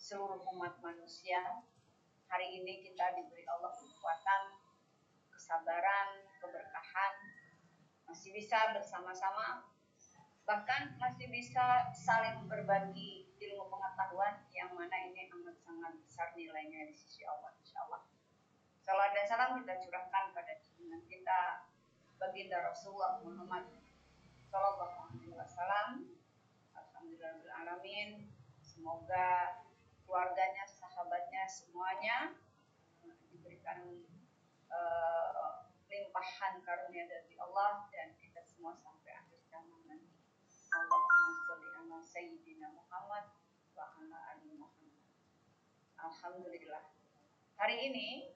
[0.00, 1.60] seluruh umat manusia.
[2.32, 4.56] Hari ini kita diberi Allah kekuatan,
[5.28, 7.14] kesabaran, keberkahan,
[8.08, 9.68] masih bisa bersama-sama,
[10.48, 16.94] bahkan masih bisa saling berbagi ilmu pengetahuan yang mana ini amat sangat besar nilainya di
[16.96, 18.08] sisi Allah insya Allah.
[18.80, 21.68] Salam dan salam kita curahkan pada junjungan kita
[22.16, 23.68] baginda Rasulullah Muhammad
[24.48, 26.08] Sallallahu Alaihi Wasallam.
[26.74, 28.32] Alhamdulillahirobbilalamin.
[28.64, 29.60] Semoga
[30.10, 32.34] keluarganya, sahabatnya, semuanya
[33.30, 34.02] diberikan
[34.66, 40.10] uh, limpahan karunia dari Allah dan kita semua sampai akhir zaman nanti.
[40.74, 43.30] Allahumma sholli ala sayyidina Muhammad
[43.78, 44.98] wa ala ali Muhammad.
[46.02, 46.90] Alhamdulillah.
[47.54, 48.34] Hari ini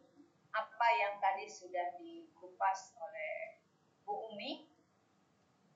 [0.55, 3.66] apa yang tadi sudah dikupas oleh
[4.06, 4.70] Bu Umi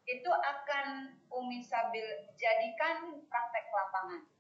[0.07, 2.07] itu akan Umi Sabil
[2.39, 4.38] jadikan praktek lapangan.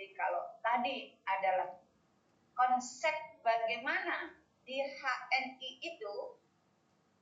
[0.00, 1.76] Jadi kalau tadi adalah
[2.56, 3.12] konsep
[3.44, 4.32] bagaimana
[4.64, 6.40] di HNI itu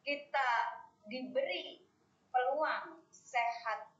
[0.07, 0.51] kita
[1.11, 1.83] diberi
[2.31, 3.91] peluang sehat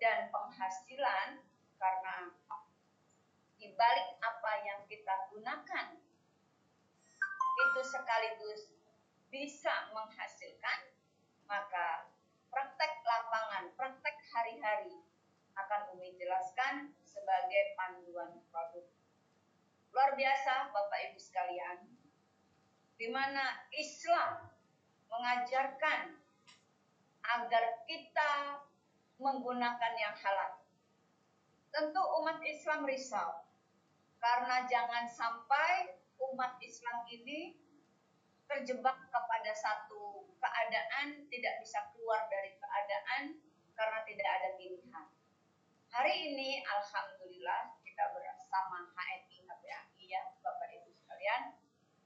[0.00, 1.44] dan penghasilan
[1.76, 2.32] karena
[3.60, 6.00] dibalik apa yang kita gunakan
[7.52, 8.80] itu sekaligus
[9.28, 10.88] bisa menghasilkan
[11.44, 12.08] maka
[12.48, 14.96] praktek lapangan, praktek hari-hari
[15.52, 18.86] akan Umi jelaskan sebagai panduan produk.
[19.90, 21.82] Luar biasa Bapak Ibu sekalian,
[22.94, 24.46] di mana Islam
[25.10, 26.14] mengajarkan
[27.26, 28.62] agar kita
[29.18, 30.62] menggunakan yang halal.
[31.70, 33.46] Tentu umat Islam risau
[34.22, 37.58] karena jangan sampai umat Islam ini
[38.50, 43.38] terjebak kepada satu keadaan tidak bisa keluar dari keadaan
[43.78, 45.06] karena tidak ada pilihan.
[45.90, 51.58] Hari ini Alhamdulillah kita bersama HNI HPAI ya Bapak Ibu sekalian.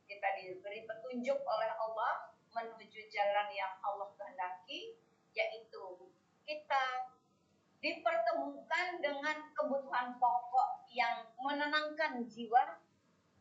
[0.08, 4.96] Kita diberi petunjuk oleh Allah menuju jalan yang Allah kehendaki
[5.36, 5.84] yaitu
[6.48, 7.12] kita
[7.84, 12.80] dipertemukan dengan kebutuhan pokok yang menenangkan jiwa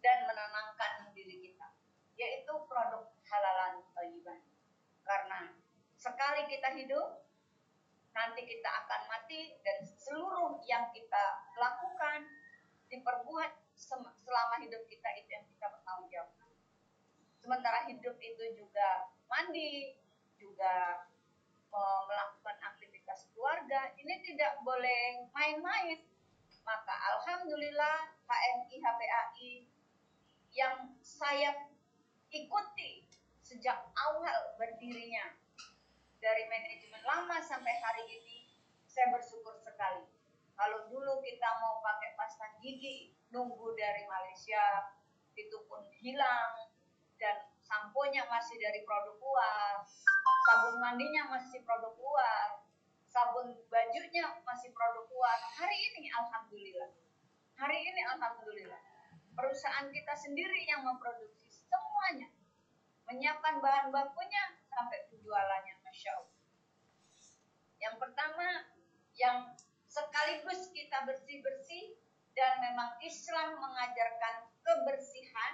[0.03, 1.71] dan menenangkan diri kita
[2.19, 4.43] yaitu produk halalan thayyiban
[5.07, 5.55] karena
[5.95, 7.22] sekali kita hidup
[8.13, 11.25] nanti kita akan mati dan seluruh yang kita
[11.57, 12.29] lakukan
[12.89, 13.51] diperbuat
[14.21, 16.29] selama hidup kita itu yang kita bertanggung jawab.
[17.41, 19.97] Sementara hidup itu juga mandi,
[20.37, 21.03] juga
[22.05, 26.05] melakukan aktivitas keluarga, ini tidak boleh main-main.
[26.63, 29.51] Maka Alhamdulillah HMI HPAI
[30.53, 31.51] yang saya
[32.31, 33.03] ikuti
[33.43, 35.42] sejak awal berdirinya
[36.23, 38.47] dari manajemen lama sampai hari ini
[38.87, 40.07] saya bersyukur sekali.
[40.55, 44.87] Kalau dulu kita mau pakai pasta gigi nunggu dari Malaysia
[45.35, 46.71] itu pun hilang
[47.19, 49.83] dan samponya masih dari produk luar,
[50.47, 52.63] sabun mandinya masih produk luar,
[53.11, 55.39] sabun bajunya masih produk luar.
[55.59, 56.91] Hari ini alhamdulillah.
[57.59, 58.79] Hari ini alhamdulillah.
[59.35, 62.31] Perusahaan kita sendiri yang memproduksi semuanya.
[63.11, 66.33] Menyiapkan bahan bakunya sampai penjualannya Allah.
[67.77, 68.47] Yang pertama,
[69.13, 69.37] yang
[69.85, 71.93] sekaligus kita bersih-bersih
[72.33, 75.53] dan memang Islam mengajarkan kebersihan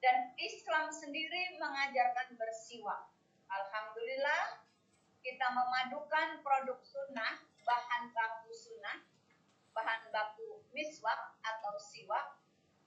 [0.00, 3.12] dan Islam sendiri mengajarkan bersiwak.
[3.52, 4.64] Alhamdulillah
[5.20, 9.04] kita memadukan produk sunnah, bahan baku sunnah,
[9.76, 12.40] bahan baku miswak atau siwak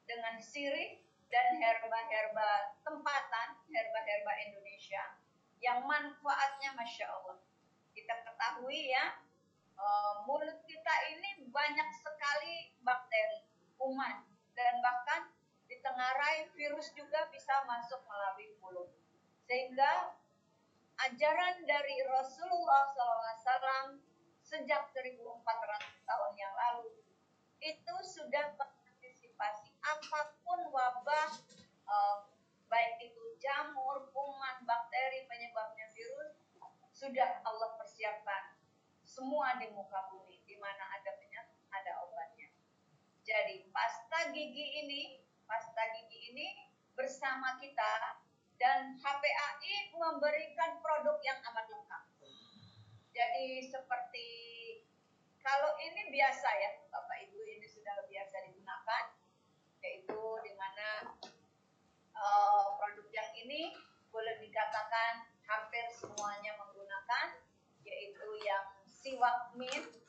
[0.09, 0.98] dengan sirih
[1.30, 5.25] dan herba-herba tempatan, herba-herba Indonesia
[5.66, 7.42] yang manfaatnya Masya Allah.
[7.98, 9.18] Kita ketahui ya,
[9.74, 13.50] uh, mulut kita ini banyak sekali bakteri,
[13.81, 14.22] kuman,
[14.54, 15.34] dan bahkan
[15.66, 18.94] ditengarai virus juga bisa masuk melalui mulut.
[19.50, 20.14] Sehingga
[21.09, 23.98] ajaran dari Rasulullah SAW
[24.46, 25.25] sejak 1400
[26.06, 26.94] tahun yang lalu
[27.66, 31.30] itu sudah mengantisipasi apa pun wabah
[31.89, 32.30] uh,
[32.69, 36.33] baik itu jamur, kuman, bakteri, penyebabnya virus,
[36.89, 38.57] sudah Allah persiapkan
[39.06, 42.50] semua di muka bumi, di mana ada penyakit, ada obatnya.
[43.21, 46.47] Jadi pasta gigi ini, pasta gigi ini
[46.97, 48.18] bersama kita
[48.57, 52.03] dan HPAI memberikan produk yang amat lengkap.
[53.13, 54.30] Jadi seperti
[55.45, 59.06] kalau ini biasa ya, Bapak Ibu ini sudah biasa digunakan,
[59.86, 61.13] yaitu di mana
[62.15, 63.75] Eh, produk yang ini
[64.07, 67.44] boleh dikatakan hampir semuanya menggunakan
[67.83, 70.00] yaitu yang siwak mint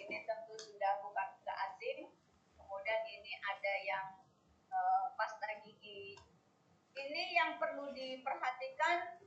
[0.00, 2.08] ini tentu sudah bukan tidak asing
[2.56, 4.06] kemudian ini ada yang
[4.72, 6.16] uh, pasta gigi.
[6.96, 9.20] Ini yang perlu diperhatikan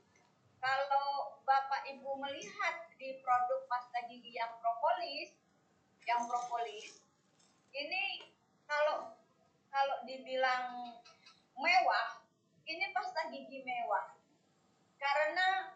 [0.58, 5.30] kalau bapak ibu melihat di produk pasta gigi yang propolis
[6.10, 7.06] yang propolis
[7.70, 8.34] ini
[8.66, 9.14] kalau
[9.70, 10.98] kalau dibilang
[11.56, 12.22] mewah,
[12.68, 14.16] ini pasta gigi mewah.
[15.00, 15.76] Karena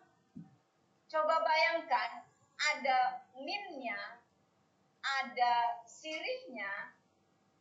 [1.10, 2.24] coba bayangkan
[2.60, 4.20] ada minnya,
[5.02, 6.94] ada sirihnya,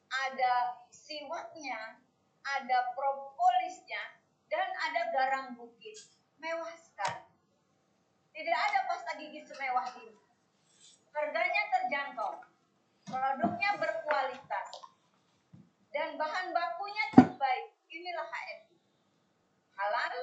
[0.09, 2.01] ada siwaknya,
[2.45, 4.03] ada propolisnya,
[4.49, 5.97] dan ada garam bukit.
[6.39, 7.27] Mewah sekali.
[8.33, 10.15] Tidak ada pasta gigi semewah ini.
[11.11, 12.33] Harganya terjangkau.
[13.09, 14.69] Produknya berkualitas.
[15.91, 17.68] Dan bahan bakunya terbaik.
[17.99, 18.79] Inilah HMI.
[19.75, 20.15] Halal,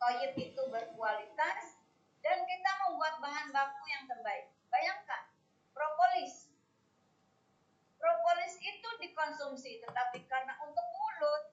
[0.00, 1.76] toyib itu berkualitas,
[2.24, 4.48] dan kita membuat bahan baku yang terbaik.
[4.72, 5.28] Bayangkan,
[5.76, 6.48] propolis.
[8.00, 11.52] Propolis itu dikonsumsi, tetapi karena untuk mulut,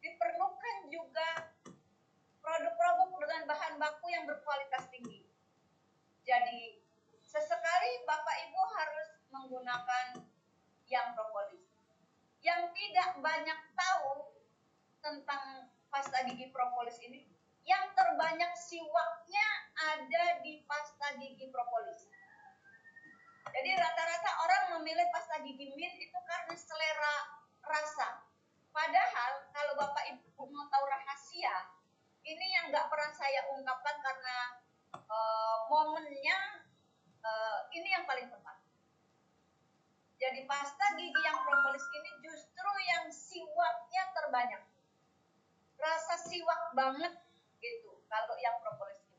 [0.00, 1.52] diperlukan juga
[2.40, 5.28] produk-produk dengan bahan baku yang berkualitas tinggi.
[6.24, 6.80] Jadi,
[7.20, 10.24] sesekali Bapak Ibu harus menggunakan
[10.88, 11.68] yang propolis.
[12.40, 14.33] Yang tidak banyak tahu
[15.04, 17.28] tentang pasta gigi propolis ini,
[17.68, 19.46] yang terbanyak siwaknya
[19.76, 22.08] ada di pasta gigi propolis.
[23.54, 27.16] Jadi rata-rata orang memilih pasta gigi mint itu karena selera
[27.62, 28.26] rasa.
[28.74, 31.70] Padahal kalau Bapak Ibu mau tahu rahasia,
[32.26, 34.36] ini yang nggak pernah saya ungkapkan karena
[34.98, 36.38] uh, momennya
[37.22, 38.58] uh, ini yang paling tepat.
[40.18, 44.62] Jadi pasta gigi yang propolis ini justru yang siwaknya terbanyak.
[45.84, 47.12] Rasa siwak banget
[47.60, 49.18] gitu kalau yang propolis itu.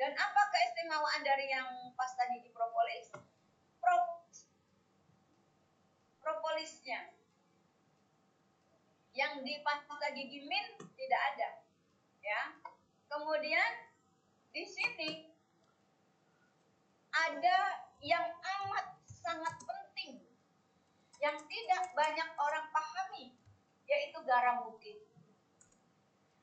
[0.00, 3.12] Dan apa keistimewaan dari yang pasta gigi propolis?
[3.76, 4.24] Pro,
[6.24, 7.12] propolisnya.
[9.12, 11.48] Yang di pasta gigi mint tidak ada
[12.24, 12.40] ya.
[13.12, 13.70] Kemudian
[14.56, 15.28] di sini
[17.12, 17.58] ada
[18.00, 20.24] yang amat sangat penting
[21.20, 23.36] yang tidak banyak orang pahami
[23.84, 24.96] yaitu garam bukit.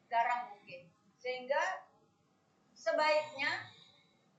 [0.08, 0.88] Garam bukit.
[1.20, 1.60] Sehingga
[2.72, 3.52] sebaiknya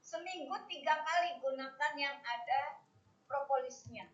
[0.01, 2.81] seminggu tiga kali gunakan yang ada
[3.29, 4.09] propolisnya.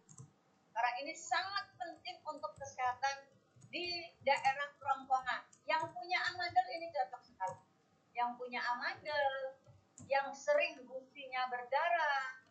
[0.75, 3.31] Karena ini sangat penting untuk kesehatan
[3.71, 5.47] di daerah kerongkongan.
[5.71, 7.59] Yang punya amandel ini cocok sekali.
[8.15, 9.59] Yang punya amandel,
[10.11, 12.43] yang sering gusinya berdarah,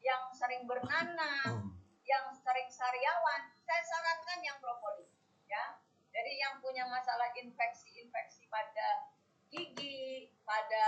[0.00, 1.68] yang sering bernanah,
[2.04, 5.08] yang sering sariawan, saya sarankan yang propolis.
[5.46, 9.10] Ya, jadi yang punya masalah infeksi-infeksi pada
[9.50, 10.86] gigi, pada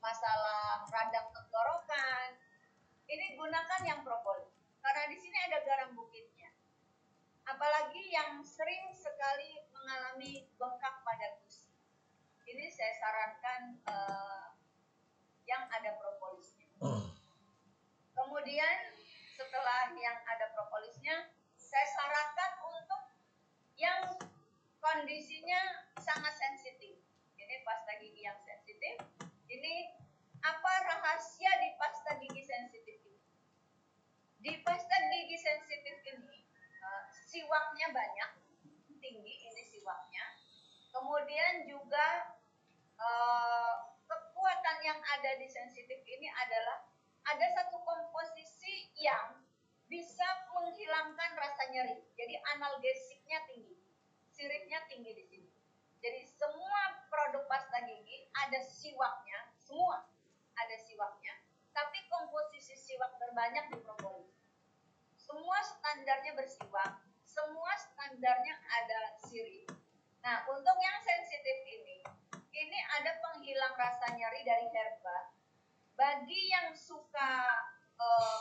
[0.00, 2.28] masalah radang tenggorokan,
[3.08, 4.52] ini gunakan yang propolis.
[4.80, 6.52] Karena di sini ada garam bukitnya.
[7.44, 11.68] Apalagi yang sering sekali mengalami bengkak pada gusi.
[12.48, 14.46] Ini saya sarankan uh,
[15.44, 16.68] yang ada propolisnya.
[18.16, 18.78] Kemudian
[19.36, 22.89] setelah yang ada propolisnya, saya sarankan untuk
[23.80, 24.12] yang
[24.78, 25.60] kondisinya
[25.96, 27.00] sangat sensitif.
[27.40, 29.00] Ini pasta gigi yang sensitif.
[29.48, 29.74] Ini
[30.44, 33.20] apa rahasia di pasta gigi sensitif ini?
[34.40, 36.44] Di pasta gigi sensitif ini
[36.84, 38.30] uh, siwaknya banyak,
[39.00, 40.24] tinggi ini siwaknya.
[40.92, 42.36] Kemudian juga
[43.00, 46.84] uh, kekuatan yang ada di sensitif ini adalah
[47.24, 49.40] ada satu komposisi yang
[49.90, 51.98] bisa menghilangkan rasa nyeri.
[52.14, 53.74] Jadi analgesiknya tinggi,
[54.30, 55.50] siripnya tinggi di sini.
[56.00, 60.06] Jadi semua produk pasta gigi ada siwaknya, semua
[60.56, 61.34] ada siwaknya.
[61.74, 64.32] Tapi komposisi siwak terbanyak di propolis.
[65.18, 69.68] Semua standarnya bersiwak, semua standarnya ada sirip.
[70.22, 71.98] Nah, untuk yang sensitif ini,
[72.54, 75.18] ini ada penghilang rasa nyeri dari herba.
[75.94, 77.32] Bagi yang suka
[78.00, 78.40] uh,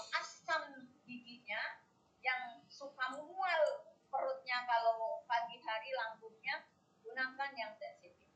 [2.80, 3.64] suka mual
[4.08, 6.64] perutnya kalau pagi hari lambungnya,
[7.04, 8.32] gunakan yang sensitif.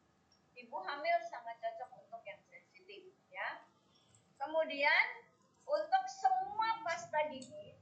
[0.51, 3.63] Ibu hamil sangat cocok untuk yang sensitif, ya.
[4.35, 5.23] Kemudian
[5.63, 7.79] untuk semua pasta gigi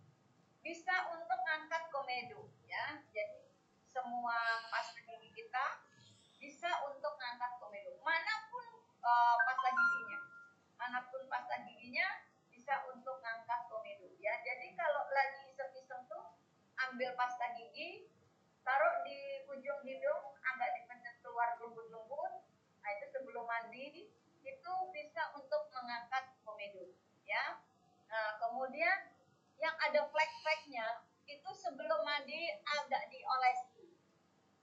[0.61, 3.01] bisa untuk angkat komedo, ya.
[3.09, 3.49] Jadi
[3.89, 4.37] semua
[4.69, 5.65] pasta gigi kita
[6.37, 7.97] bisa untuk angkat komedo.
[8.05, 8.65] Mana pun
[9.01, 10.19] uh, pasta giginya,
[10.77, 12.05] mana pun pasta giginya
[12.53, 14.37] bisa untuk angkat komedo, ya.
[14.45, 15.40] Jadi kalau lagi
[16.91, 18.03] ambil pasta gigi,
[18.67, 22.43] taruh di ujung hidung, agak dipencet keluar lembut-lembut.
[22.83, 24.11] Nah itu sebelum mandi
[24.43, 26.91] itu bisa untuk mengangkat komedo,
[27.23, 27.63] ya.
[28.11, 29.07] Nah kemudian
[29.63, 33.95] yang ada flek-fleknya itu sebelum mandi agak diolesi.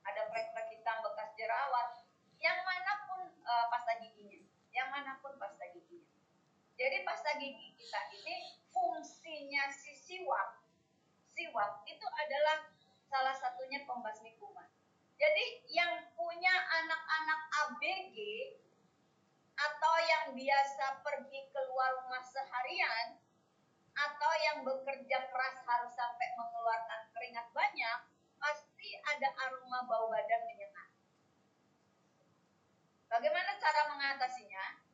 [0.04, 2.04] Ada flek-flek hitam bekas jerawat,
[2.44, 4.44] yang mana pun uh, pasta giginya,
[4.76, 6.12] yang mana pun pasta giginya.
[6.76, 10.57] Jadi pasta gigi kita ini fungsinya si siwak,
[11.38, 12.66] siwak itu adalah
[13.06, 14.66] salah satunya pembasmi kuman.
[15.14, 18.16] Jadi yang punya anak-anak ABG
[19.54, 23.22] atau yang biasa pergi keluar rumah seharian
[23.94, 27.98] atau yang bekerja keras harus sampai mengeluarkan keringat banyak,
[28.38, 30.88] pasti ada aroma bau badan menyengat.
[33.10, 34.86] Bagaimana cara mengatasinya?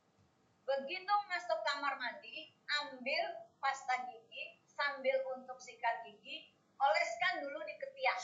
[0.64, 3.24] Begitu masuk kamar mandi, ambil
[3.60, 8.20] pasta gigi sambil untuk sikat gigi, oleskan dulu di ketiak.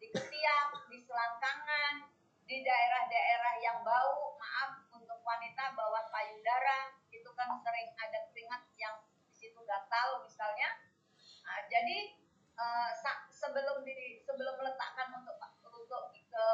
[0.00, 2.08] Di ketiak, di selangkangan,
[2.48, 8.96] di daerah-daerah yang bau, maaf untuk wanita bawah payudara, itu kan sering ada keringat yang
[9.28, 10.80] di situ gatal misalnya.
[11.46, 12.20] Nah, jadi
[12.60, 12.90] uh,
[13.30, 16.44] sebelum di sebelum meletakkan untuk untuk ke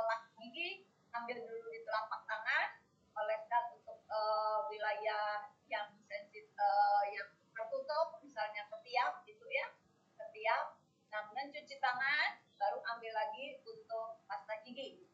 [0.41, 2.69] gigi, ambil dulu di telapak tangan,
[3.17, 9.67] oleskan untuk uh, wilayah yang sensitif uh, yang tertutup, misalnya ketiak gitu ya,
[10.17, 10.77] ketiak.
[11.13, 15.05] Nah, mencuci tangan, baru ambil lagi untuk pasta gigi.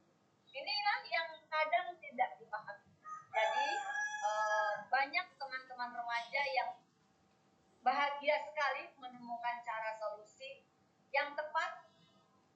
[0.52, 2.91] Inilah yang kadang tidak dipahami.
[3.33, 3.69] Jadi
[4.29, 6.71] uh, banyak teman-teman remaja yang
[7.83, 10.62] bahagia sekali menemukan cara solusi
[11.11, 11.71] yang tepat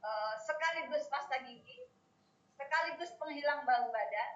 [0.00, 1.90] uh, sekaligus pasta gigi,
[2.56, 4.30] sekaligus penghilang bau badan,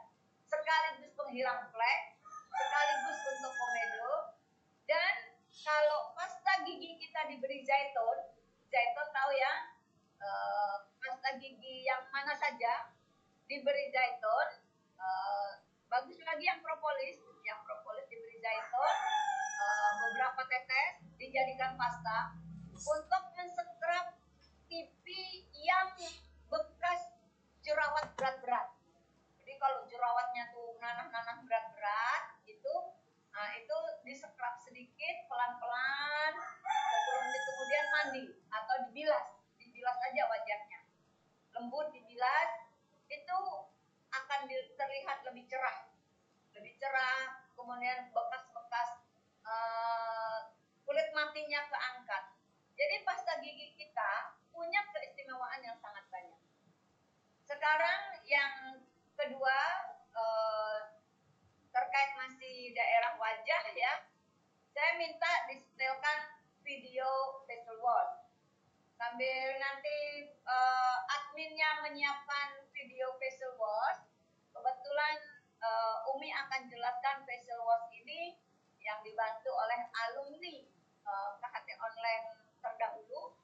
[0.44, 2.02] sekaligus penghilang flek,
[2.52, 4.12] sekaligus untuk komedo,
[4.84, 5.14] dan
[5.62, 8.18] kalau pasta gigi kita diberi zaitun,
[8.68, 9.52] zaitun tahu ya,
[10.20, 12.92] uh, pasta gigi yang mana saja
[13.48, 14.48] diberi zaitun,
[15.00, 15.50] uh,
[15.88, 18.94] bagus lagi yang propolis, yang propolis diberi zaitun,
[19.60, 22.36] uh, beberapa tetes dijadikan pasta
[22.80, 24.16] untuk mensekrap
[24.70, 25.92] pipi yang
[26.48, 27.02] bekas
[27.60, 28.72] jerawat berat-berat.
[29.42, 32.74] Jadi kalau jerawatnya tuh nanah-nanah berat-berat itu
[33.30, 39.26] nah itu disekrap sedikit pelan-pelan 10 menit kemudian mandi atau dibilas.
[39.60, 40.80] Dibilas aja wajahnya.
[41.58, 42.50] Lembut dibilas
[43.10, 43.38] itu
[44.10, 45.78] akan terlihat lebih cerah.
[46.56, 48.90] Lebih cerah, kemudian bekas-bekas
[49.46, 50.50] uh,
[50.82, 52.24] kulit matinya keangkat.
[52.74, 56.40] Jadi pasta gigi kita punya keistimewaan yang sangat banyak.
[57.44, 58.80] Sekarang yang
[59.14, 59.58] kedua
[60.16, 60.78] uh,
[61.70, 63.92] terkait masih daerah wajah ya,
[64.72, 66.40] saya minta disetelkan
[67.46, 68.14] facial wash.
[68.98, 69.98] Sambil nanti
[70.44, 74.04] uh, adminnya menyiapkan video facial wash,
[74.52, 75.16] kebetulan
[75.60, 78.36] uh, Umi akan jelaskan facial wash ini
[78.80, 80.56] yang dibantu oleh alumni
[81.04, 82.26] uh, KHT online
[82.64, 83.36] terdahulu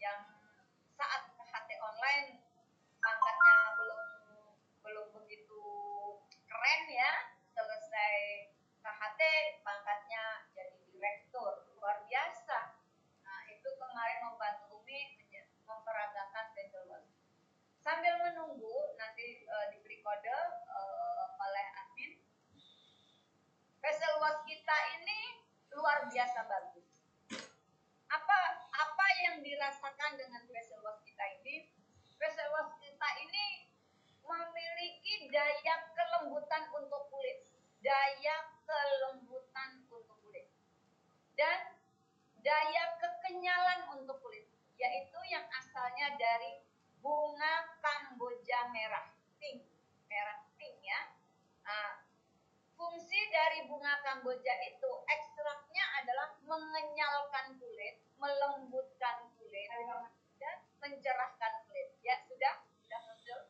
[0.00, 0.20] yang
[0.96, 2.40] saat KHT online
[3.00, 4.00] pangkatnya belum
[4.84, 5.62] belum begitu
[6.48, 7.12] keren ya
[7.52, 8.16] selesai
[8.80, 9.20] KHT
[9.64, 10.24] pangkatnya
[10.56, 12.58] jadi direktur luar biasa
[13.24, 15.20] nah itu kemarin membantu Umi
[15.68, 17.04] memperagakan wash
[17.90, 20.30] sambil menunggu nanti uh, diberi kode
[20.70, 22.22] uh, oleh admin.
[23.82, 25.42] Vessel wash kita ini
[25.74, 26.86] luar biasa bagus.
[28.06, 28.38] Apa
[28.70, 31.66] apa yang dirasakan dengan vessel wash kita ini?
[32.14, 33.66] Vessel wash kita ini
[34.22, 37.42] memiliki daya kelembutan untuk kulit.
[37.82, 40.46] Daya kelembutan untuk kulit.
[41.34, 41.74] Dan
[42.38, 44.46] daya kekenyalan untuk kulit
[44.78, 46.69] yaitu yang asalnya dari
[47.00, 49.64] bunga kamboja merah pink.
[50.06, 51.00] Merah pink ya.
[51.64, 52.04] Nah,
[52.76, 59.68] fungsi dari bunga kamboja itu ekstraknya adalah mengenyalkan kulit melembutkan kulit
[60.36, 61.88] dan mencerahkan kulit.
[62.04, 62.60] Ya sudah?
[62.84, 63.40] Sudah muncul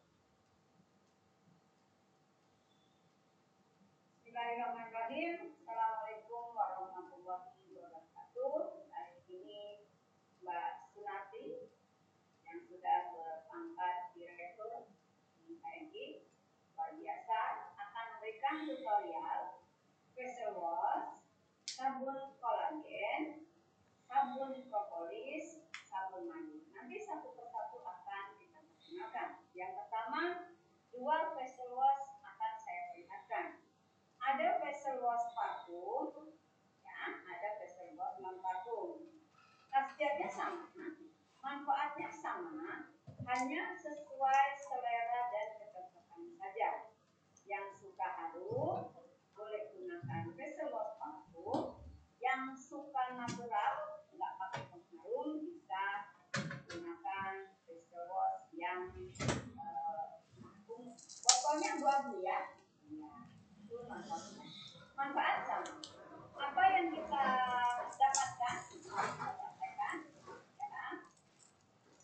[4.22, 5.58] Bismillahirrahmanirrahim.
[5.58, 8.86] Assalamualaikum warahmatullahi wabarakatuh.
[8.94, 9.90] Hari ini
[10.38, 11.74] Mbak Sunati
[12.46, 13.10] yang sudah
[17.00, 17.38] biasa
[17.80, 19.40] akan memberikan tutorial
[20.12, 21.24] facial wash,
[21.64, 23.48] sabun kolagen,
[24.04, 26.68] sabun propolis, sabun mandi.
[26.70, 29.28] Nanti satu persatu akan kita perkenalkan.
[29.56, 30.22] Yang pertama,
[30.94, 33.46] dua facial wash akan saya perlihatkan.
[34.20, 36.36] Ada facial wash parfum,
[36.84, 39.10] ya, ada facial wash non parfum.
[39.70, 40.66] Khasiatnya sama,
[41.42, 42.90] manfaatnya sama,
[43.26, 46.70] hanya sesuai selera dan kecocokan saja.
[47.46, 48.94] Yang suka harum
[49.34, 51.80] boleh gunakan facial wash parfum,
[52.20, 56.10] yang suka natural nggak pakai pengharum bisa
[59.10, 59.42] gunakan facial
[61.50, 62.38] wash yang uh, botol Bu ya.
[63.66, 64.46] Itu manfaatnya.
[64.94, 65.72] Manfaat sama.
[66.40, 67.26] Apa yang kita
[67.98, 68.56] dapatkan?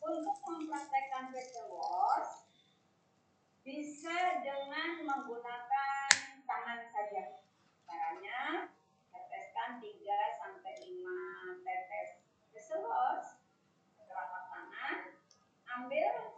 [0.06, 1.34] Untuk mempraktekkan
[3.66, 6.10] bisa dengan menggunakan
[6.46, 7.42] tangan saja.
[7.86, 8.70] Caranya
[9.10, 12.22] teteskan 3 sampai 5 tetes
[12.78, 13.42] wash
[14.06, 14.98] telapak tangan,
[15.74, 16.35] ambil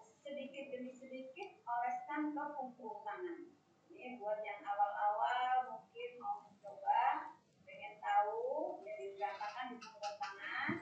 [0.79, 3.51] demi sedikit oleskan ke punggung tangan.
[3.91, 7.35] Ini buat yang awal-awal mungkin mau mencoba,
[7.67, 10.73] pengen tahu, jadi berantakan di punggung tangan.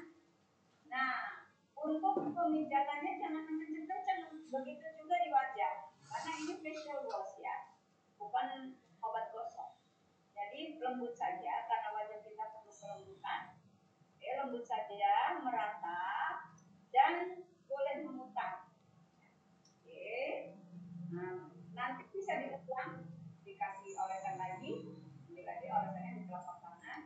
[0.92, 4.20] Nah, untuk pemijatannya jangan kenceng-kenceng,
[4.52, 7.56] begitu juga di wajah, karena ini facial wash ya,
[8.20, 9.80] bukan obat gosok.
[10.36, 13.56] Jadi lembut saja, karena wajah kita perlu kelembutan.
[14.12, 16.04] Oke, lembut saja, merata,
[16.92, 18.68] dan boleh memutar.
[19.86, 20.52] Oke,
[21.08, 23.06] nah, nanti bisa diulang,
[23.46, 24.98] dikasih olesan lagi,
[25.30, 27.00] ini lagi olesannya di telapak tangan,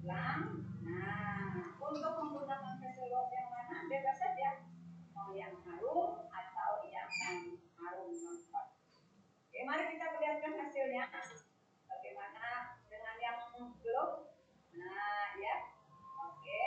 [0.00, 0.64] ulang.
[0.80, 4.64] Nah, untuk menggunakan facial yang mana bebas saja,
[5.12, 7.04] mau yang harum atau yang
[7.76, 8.08] harum
[9.44, 11.04] Oke, mari kita perlihatkan hasilnya.
[11.84, 14.10] Bagaimana dengan yang belum?
[14.72, 15.56] Nah, ya.
[16.32, 16.64] Oke,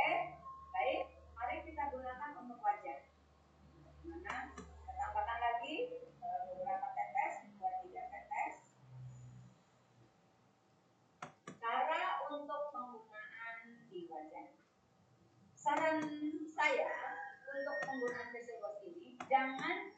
[0.78, 1.10] baik.
[1.34, 3.02] Mari kita gunakan untuk wajah.
[4.06, 4.54] Mana?
[4.54, 5.76] Kita tambahkan lagi
[6.20, 8.56] eh, beberapa tetes, dua tiga tetes.
[11.62, 14.48] Cara untuk penggunaan di wajah.
[15.56, 16.02] Saran
[16.52, 16.92] saya
[17.46, 19.94] untuk penggunaan facial wash ini jangan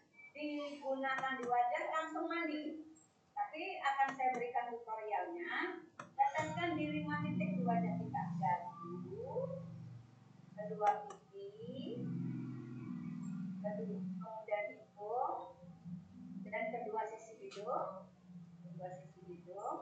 [1.34, 2.64] digunakan di wajah langsung mandi.
[3.34, 5.82] Tapi akan saya berikan tutorialnya.
[5.98, 8.24] Teteskan di lima titik di wajah kita.
[8.38, 9.34] Satu,
[10.54, 12.06] kedua pipi,
[13.66, 15.58] kemudian hidung,
[16.46, 18.06] dan kedua sisi hidung,
[18.62, 19.80] kedua sisi hidung,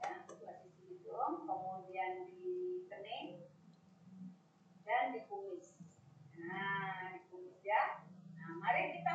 [0.00, 3.44] ya, kedua sisi hidung, kemudian di kening
[4.88, 5.76] dan di kumis.
[6.40, 8.00] Nah, di kumis ya.
[8.36, 9.05] Nah, mari kita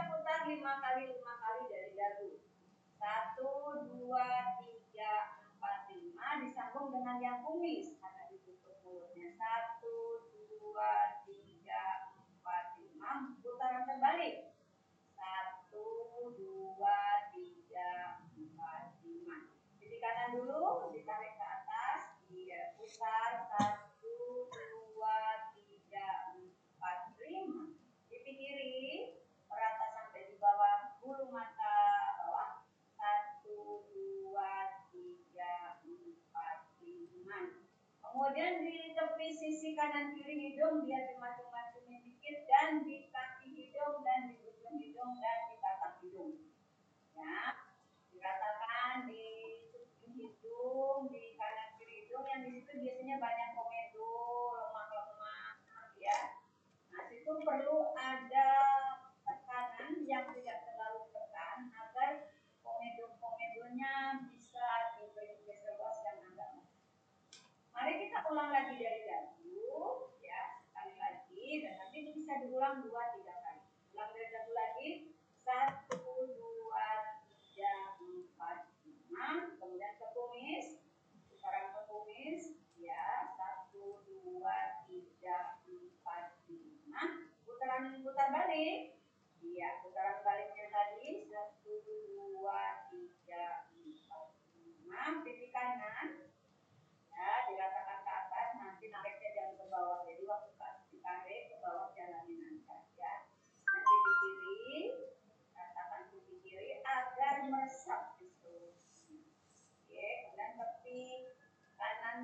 [0.47, 2.31] lima kali lima kali dari dagu.
[3.01, 9.33] Satu, dua, tiga, empat, lima disambung dengan yang kumis karena ditutup mulutnya.
[9.37, 13.37] Satu, dua, tiga, empat, lima.
[13.41, 14.53] Putaran terbalik.
[15.17, 15.85] Satu,
[16.37, 19.37] dua, tiga, empat, lima.
[19.81, 25.19] Jadi kanan dulu, ditarik ke atas, dia putar satu, dua,
[25.57, 27.73] tiga, empat, lima.
[28.09, 28.77] Pipi kiri
[29.49, 31.75] merata sampai di bawah bulu mata
[32.23, 32.63] bawah.
[32.95, 34.53] Satu, dua,
[34.93, 37.39] tiga, empat, lima.
[38.11, 44.27] Kemudian di tepi sisi kanan kiri hidung dia dimacung-macungin dikit dan di kaki hidung dan
[44.27, 46.35] di ujung hidung dan di batang hidung.
[47.15, 47.55] Ya,
[48.11, 49.23] diratakan di
[49.71, 54.11] ujung hidung, di kanan kiri hidung yang di situ biasanya banyak komedo,
[54.59, 55.55] lemak-lemak,
[55.95, 56.19] ya.
[56.91, 58.49] Nah, situ perlu ada
[59.23, 62.27] tekanan yang tidak terlalu tekan agar
[62.59, 66.67] komedo-komedonya bisa diberi facial wash yang agak
[67.71, 73.11] Mari kita ulang lagi dari dagu, ya sekali lagi, dan nanti ini bisa diulang dua
[73.11, 73.59] tiga kali.
[73.91, 74.89] Ulang dari dagu lagi,
[75.43, 76.87] satu dua
[77.27, 80.79] tiga empat lima, kemudian ke kumis,
[81.27, 87.03] sekarang ke kumis, ya satu dua tiga empat lima,
[87.43, 88.95] putaran putar balik,
[89.43, 96.20] iya putaran baliknya tadi satu dua tiga empat lima, pipi kanan,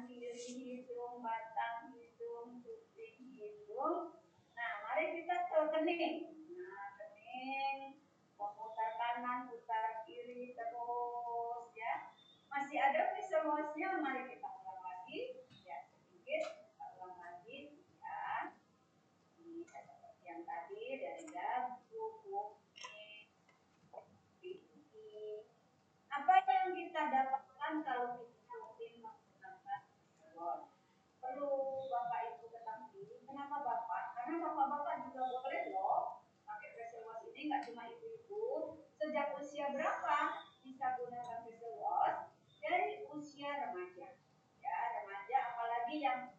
[0.05, 4.13] hidung batang hidung kuping hidung.
[4.53, 6.17] Nah mari kita ke kening.
[6.53, 7.97] Nah kening
[8.38, 12.13] memutar kanan putar kiri terus ya.
[12.51, 15.41] Masih ada wash-nya mari kita ulang lagi.
[15.65, 16.43] Ya sedikit.
[16.45, 17.81] Kita ulang lagi.
[17.97, 18.53] Ya.
[19.41, 23.29] Ini seperti yang tadi dari dagu kumis
[24.38, 25.47] pipi
[26.17, 30.67] apa yang kita dapatkan kalau kita rutin menggunakan facial wash
[31.38, 34.17] perlu bapak ibu ketahui kenapa bapak?
[34.17, 38.41] Karena bapak-bapak juga boleh loh pakai facial wash ini nggak cuma ibu-ibu.
[38.97, 40.17] Sejak usia berapa
[40.65, 42.34] bisa gunakan facial wash?
[42.58, 44.17] Dari usia remaja.
[44.58, 46.37] Ya, remaja apalagi yang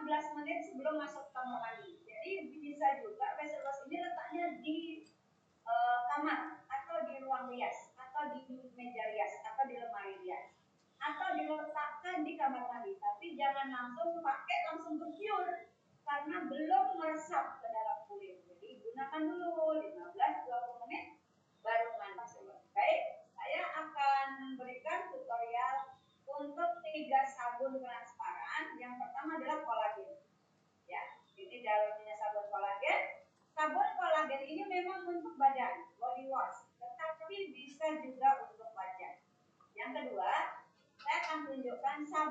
[0.00, 2.00] 15 menit sebelum masuk kamar mandi.
[2.08, 4.78] Jadi bisa juga reservoir ini letaknya di
[5.68, 10.56] uh, kamar atau di ruang rias atau di meja rias atau di lemari rias
[11.02, 15.08] atau diletakkan di kamar mandi tapi jangan langsung pakai langsung ke
[16.06, 17.61] karena belum meresap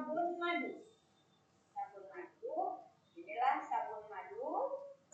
[0.01, 0.81] sabun madu.
[1.77, 2.57] Sabun madu,
[3.13, 4.49] inilah sabun madu.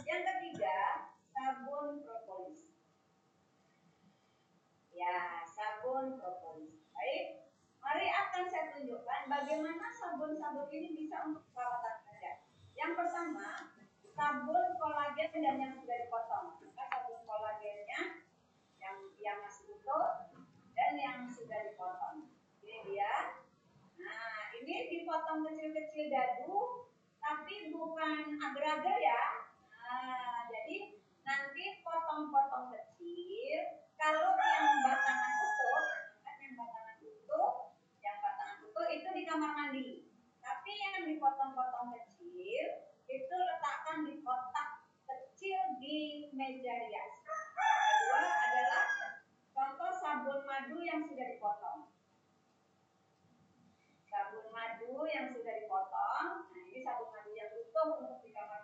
[0.08, 2.72] Yang ketiga, sabun propolis.
[4.96, 6.88] Ya, sabun propolis.
[6.96, 7.52] Baik,
[7.84, 12.48] mari akan saya tunjukkan bagaimana sabun-sabun ini bisa untuk perawatan wajah.
[12.80, 13.76] Yang pertama,
[14.16, 15.76] sabun kolagen dan yang
[25.58, 26.86] kecil-kecil dadu,
[27.18, 29.24] tapi bukan agar-agar ya.
[29.74, 33.82] Nah, jadi nanti potong-potong kecil.
[33.98, 35.82] Kalau yang batangan utuh,
[36.22, 37.74] kan yang batangan utuh,
[38.06, 40.06] yang batangan utuh itu di kamar mandi.
[40.46, 42.66] Tapi yang dipotong-potong kecil
[43.10, 47.12] itu letakkan di kotak kecil di meja rias.
[47.26, 48.86] Kedua adalah
[49.58, 51.97] contoh sabun madu yang sudah dipotong
[55.06, 56.26] yang sudah dipotong.
[56.50, 58.57] Nah, ini satu lagi yang utuh untuk kamar.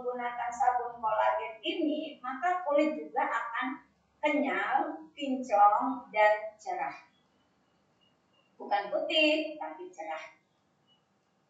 [0.00, 3.84] Menggunakan sabun kolagen ini, maka kulit juga akan
[4.24, 7.04] kenyal, kinclong, dan cerah.
[8.56, 10.40] Bukan putih, tapi cerah.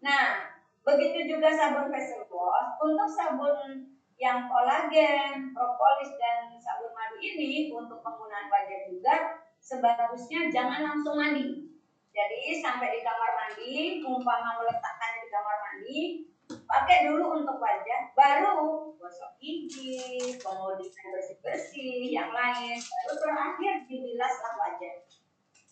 [0.02, 0.50] Nah,
[0.82, 2.74] begitu juga sabun facial wash.
[2.82, 3.86] Untuk sabun
[4.18, 9.14] yang kolagen, propolis dan sabun madu ini untuk penggunaan wajah juga
[9.62, 11.70] sebagusnya jangan langsung mandi.
[12.10, 16.00] Jadi sampai di kamar mandi, umpama meletakkannya di kamar mandi,
[16.70, 24.94] pakai dulu untuk wajah, baru gosok gigi, kemudian bersih-bersih, yang lain, baru terakhir dibilaslah wajah.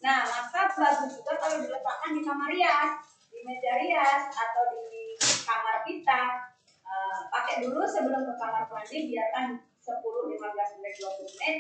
[0.02, 2.92] Nah, maka bagus juga kalau diletakkan di kamar rias,
[3.30, 5.14] di meja rias, atau di
[5.46, 6.48] kamar kita,
[6.88, 11.56] Eh, pakai dulu sebelum ke kamar mandi biarkan 10 15 menit 20 menit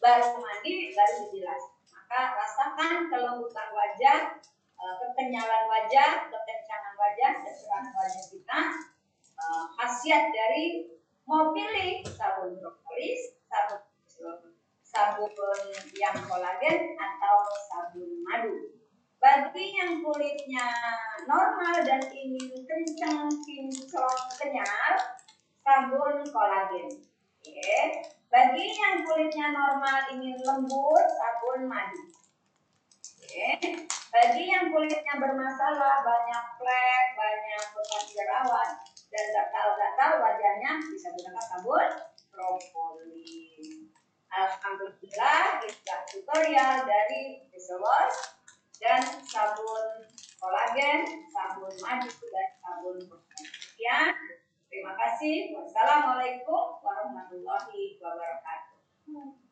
[0.00, 4.40] baru mandi baru dibilas maka rasakan kelembutan wajah
[4.80, 6.59] uh, kekenyalan wajah kekencangan
[7.00, 8.60] wajah kecerahan wajah kita
[9.40, 10.92] uh, khasiat dari
[11.24, 13.80] mau pilih sabun propolis sabun
[14.84, 15.60] sabun
[15.96, 17.36] yang kolagen atau
[17.72, 18.80] sabun madu
[19.20, 20.64] bagi yang kulitnya
[21.28, 24.96] normal dan ingin kencang, kinclong, kenyal,
[25.60, 26.88] sabun kolagen.
[27.44, 27.76] Oke.
[28.32, 32.19] Bagi yang kulitnya normal ingin lembut, sabun madu.
[34.10, 38.70] Bagi yang kulitnya bermasalah, banyak flek, banyak bekas jerawat,
[39.06, 41.88] dan gatal-gatal wajahnya bisa gunakan sabun
[42.34, 43.86] propolis.
[44.30, 48.18] Alhamdulillah, kita tutorial dari Wash
[48.82, 50.06] dan sabun
[50.42, 52.98] kolagen, sabun madu, dan sabun
[53.78, 54.10] Ya,
[54.66, 55.54] terima kasih.
[55.54, 59.49] Wassalamualaikum warahmatullahi wabarakatuh.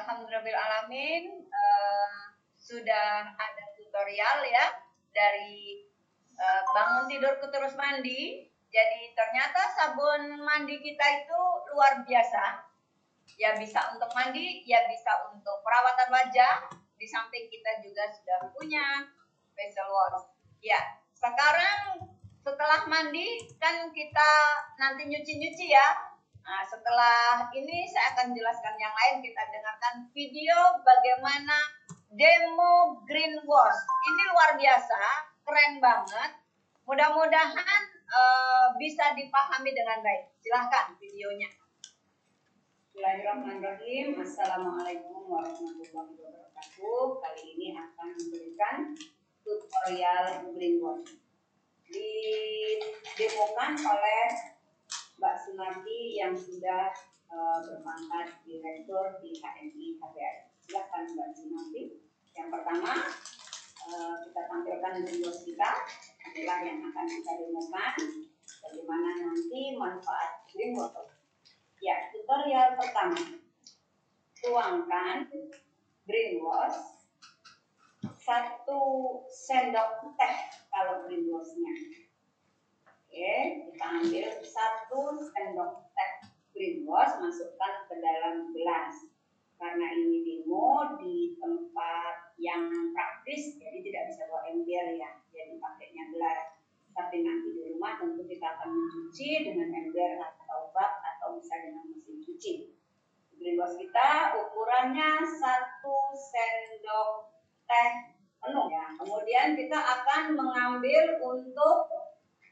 [0.00, 2.12] Alhamdulillah uh,
[2.56, 4.66] sudah ada tutorial ya
[5.12, 5.84] dari
[6.40, 8.48] uh, bangun tidur ke terus mandi.
[8.70, 11.40] Jadi ternyata sabun mandi kita itu
[11.74, 12.70] luar biasa
[13.40, 16.68] ya bisa untuk mandi, ya bisa untuk perawatan wajah.
[17.00, 18.84] Di samping kita juga sudah punya
[19.56, 20.28] facial wash.
[20.60, 20.76] Ya,
[21.16, 22.04] sekarang
[22.44, 24.30] setelah mandi kan kita
[24.76, 26.09] nanti nyuci-nyuci ya.
[26.40, 29.20] Nah, setelah ini saya akan jelaskan yang lain.
[29.20, 31.56] Kita dengarkan video bagaimana
[32.10, 33.80] demo green wash.
[33.86, 35.00] Ini luar biasa,
[35.44, 36.30] keren banget.
[36.88, 40.34] Mudah-mudahan uh, bisa dipahami dengan baik.
[40.42, 41.50] Silahkan videonya.
[42.90, 44.18] Bismillahirrahmanirrahim.
[44.18, 47.02] Assalamualaikum warahmatullahi wabarakatuh.
[47.22, 48.92] Kali ini akan memberikan
[49.46, 51.14] tutorial greenwash.
[51.90, 54.26] Didemokan oleh
[55.20, 56.88] Mbak Sunarti yang sudah
[57.28, 60.36] uh, berpangkat direktur di KMI KPR.
[60.64, 62.00] Silahkan Mbak Sunarti.
[62.32, 62.92] Yang pertama,
[63.84, 65.70] uh, kita tampilkan greenwash kita
[66.24, 67.96] adalah yang akan kita demokan.
[68.64, 71.12] Bagaimana nanti manfaat greenwash
[71.80, 73.20] Ya, tutorial pertama.
[74.40, 75.28] Tuangkan
[76.04, 76.80] green wash
[78.20, 78.80] satu
[79.28, 80.36] sendok teh
[80.72, 81.28] kalau green.
[83.10, 86.14] Oke, kita ambil satu sendok teh
[86.86, 89.10] wash, masukkan ke dalam gelas.
[89.58, 96.06] Karena ini demo di tempat yang praktis, jadi tidak bisa bawa ember ya, jadi pakainya
[96.14, 96.54] gelas.
[96.94, 101.90] Tapi nanti di rumah tentu kita akan mencuci dengan ember atau bak atau bisa dengan
[101.90, 102.78] mesin cuci.
[103.42, 107.26] Greenwash kita ukurannya satu sendok
[107.66, 108.94] teh penuh ya.
[109.02, 111.89] Kemudian kita akan mengambil untuk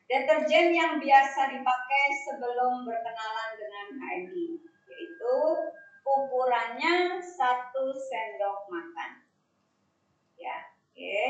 [0.09, 4.49] deterjen yang biasa dipakai sebelum berkenalan dengan HMI
[4.88, 5.37] yaitu
[6.03, 9.29] ukurannya satu sendok makan.
[10.40, 11.21] Ya, oke.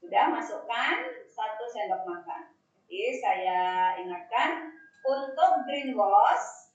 [0.00, 0.96] Sudah masukkan
[1.28, 2.56] satu sendok makan.
[2.88, 3.62] Jadi saya
[4.00, 4.72] ingatkan
[5.04, 6.72] untuk green wash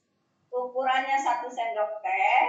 [0.54, 2.46] ukurannya satu sendok teh.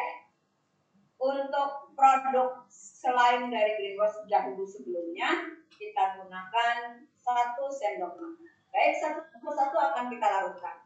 [1.22, 8.51] Untuk produk selain dari green wash dahulu sebelumnya kita gunakan satu sendok makan.
[8.72, 9.20] Baik, satu
[9.52, 10.78] satu akan kita larutkan.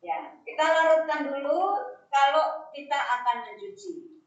[0.00, 1.76] Ya, kita larutkan dulu
[2.08, 4.24] kalau kita akan mencuci.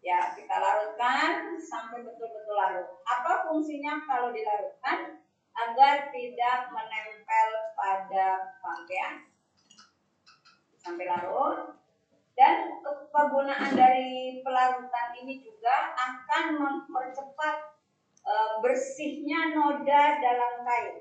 [0.00, 2.88] Ya, kita larutkan sampai betul-betul larut.
[3.04, 5.26] Apa fungsinya kalau dilarutkan?
[5.56, 8.28] agar tidak menempel pada
[8.60, 9.24] pakaian
[10.76, 11.80] sampai larut
[12.36, 17.56] dan kegunaan dari pelarutan ini juga akan mempercepat
[18.20, 20.96] e, bersihnya noda dalam kain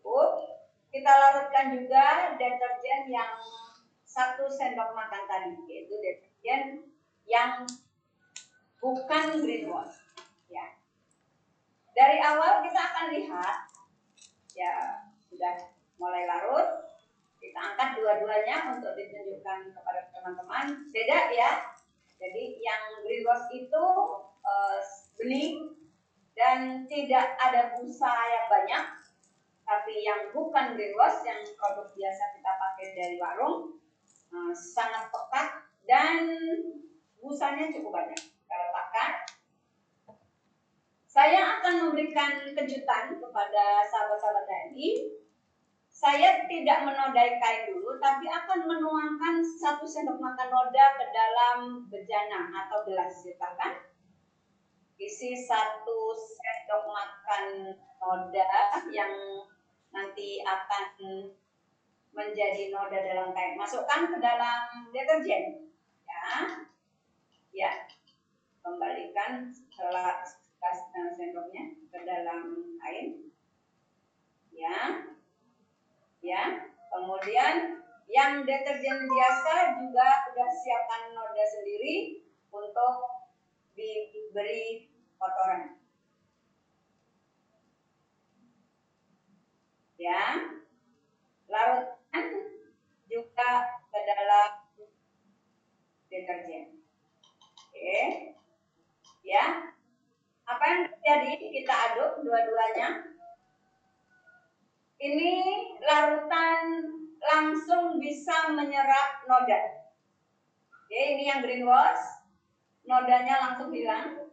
[0.00, 0.48] cukup.
[0.90, 3.36] Kita larutkan juga deterjen yang
[4.08, 6.88] satu sendok makan tadi, yaitu deterjen
[7.28, 7.62] yang
[8.80, 10.00] bukan green wash.
[10.50, 10.74] Ya.
[11.94, 13.56] Dari awal kita akan lihat,
[14.56, 16.90] ya sudah mulai larut.
[17.38, 20.90] Kita angkat dua-duanya untuk ditunjukkan kepada teman-teman.
[20.90, 21.70] Beda ya.
[22.18, 23.84] Jadi yang green wash itu
[24.42, 24.80] uh,
[25.16, 25.76] bening
[26.34, 28.84] dan tidak ada busa yang banyak
[29.70, 33.78] tapi yang bukan greenwash yang produk biasa kita pakai dari warung
[34.34, 36.26] uh, sangat pekat dan
[37.22, 38.18] busanya cukup banyak.
[38.50, 39.10] Kalau letakkan
[41.06, 44.90] saya akan memberikan kejutan kepada sahabat-sahabat TNI
[45.90, 51.58] saya tidak menodai kain dulu tapi akan menuangkan satu sendok makan noda ke dalam
[51.90, 53.74] bejana atau gelas kan
[54.96, 58.48] isi satu sendok makan noda
[58.94, 59.12] yang
[59.90, 60.84] nanti akan
[62.14, 63.54] menjadi noda dalam kain.
[63.58, 65.70] Masukkan ke dalam deterjen.
[66.06, 66.26] Ya.
[67.54, 67.72] Ya.
[68.60, 70.20] Kembalikan setelah
[71.16, 73.30] sendoknya ke dalam kain.
[74.54, 75.06] Ya.
[76.20, 76.42] Ya.
[76.90, 82.94] Kemudian yang deterjen biasa juga sudah siapkan noda sendiri untuk
[83.78, 85.79] diberi kotoran.
[90.00, 90.48] Ya.
[91.50, 92.26] Larutkan
[93.04, 93.50] juga
[93.92, 94.50] ke dalam
[96.08, 96.80] deterjen.
[97.68, 98.00] Oke.
[99.20, 99.76] Ya.
[100.48, 101.32] Apa yang terjadi?
[101.52, 103.12] Kita aduk dua-duanya.
[105.00, 105.32] Ini
[105.80, 106.60] larutan
[107.20, 109.60] langsung bisa menyerap noda.
[110.90, 112.20] Oke ini yang green wash
[112.84, 114.26] nodanya langsung hilang.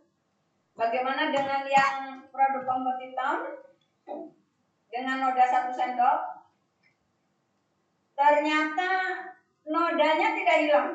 [0.74, 3.38] Bagaimana dengan yang produk kompetitor
[4.88, 6.20] dengan noda satu sendok,
[8.16, 8.92] ternyata
[9.68, 10.92] nodanya tidak hilang.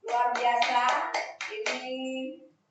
[0.00, 1.12] Luar biasa,
[1.52, 1.86] ini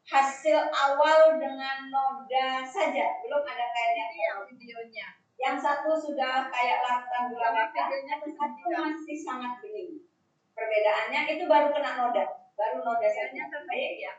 [0.10, 4.06] hasil awal dengan noda saja, belum ada kainnya.
[4.10, 5.08] Iya, videonya.
[5.40, 7.88] Yang satu sudah kayak larutan gula merah,
[8.28, 10.04] satu masih sangat bening.
[10.52, 12.26] Perbedaannya itu baru kena noda,
[12.58, 13.48] baru noda saja.
[13.48, 14.14] Baik ya.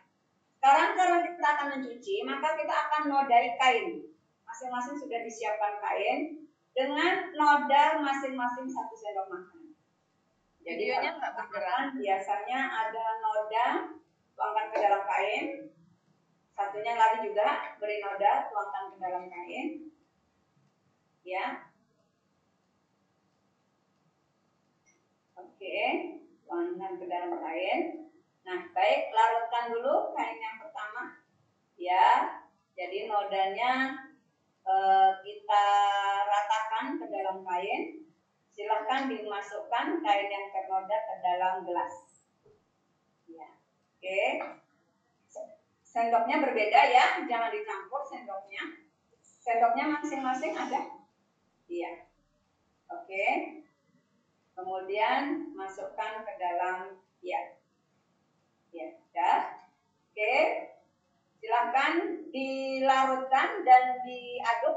[0.57, 4.10] Sekarang karena kita akan mencuci, maka kita akan nodai kain
[4.51, 6.43] masing-masing sudah disiapkan kain
[6.75, 9.79] dengan noda masing-masing satu sendok makan.
[10.67, 11.95] Jadi Videonya nggak bergerak.
[11.95, 13.67] Biasanya ada noda
[14.35, 15.47] tuangkan ke dalam kain.
[16.59, 19.67] Satunya lagi juga beri noda tuangkan ke dalam kain.
[21.23, 21.71] Ya.
[25.39, 25.79] Oke,
[26.43, 27.81] tuangkan ke dalam kain.
[28.43, 31.23] Nah, baik larutkan dulu kain yang pertama.
[31.79, 32.35] Ya.
[32.75, 33.93] Jadi nodanya
[34.61, 35.65] Eh, kita
[36.29, 38.05] ratakan ke dalam kain.
[38.53, 41.95] Silahkan dimasukkan kain yang ternoda ke dalam gelas.
[43.25, 43.49] Ya.
[43.97, 44.21] Oke.
[45.91, 48.63] Sendoknya berbeda ya, jangan dicampur sendoknya.
[49.19, 51.03] Sendoknya masing-masing ada.
[51.67, 52.07] Iya.
[52.95, 53.27] Oke.
[54.55, 57.59] Kemudian masukkan ke dalam ya.
[58.71, 59.67] Ya, dah.
[60.13, 60.35] Oke.
[61.41, 64.77] Silahkan dilarutkan dan diaduk.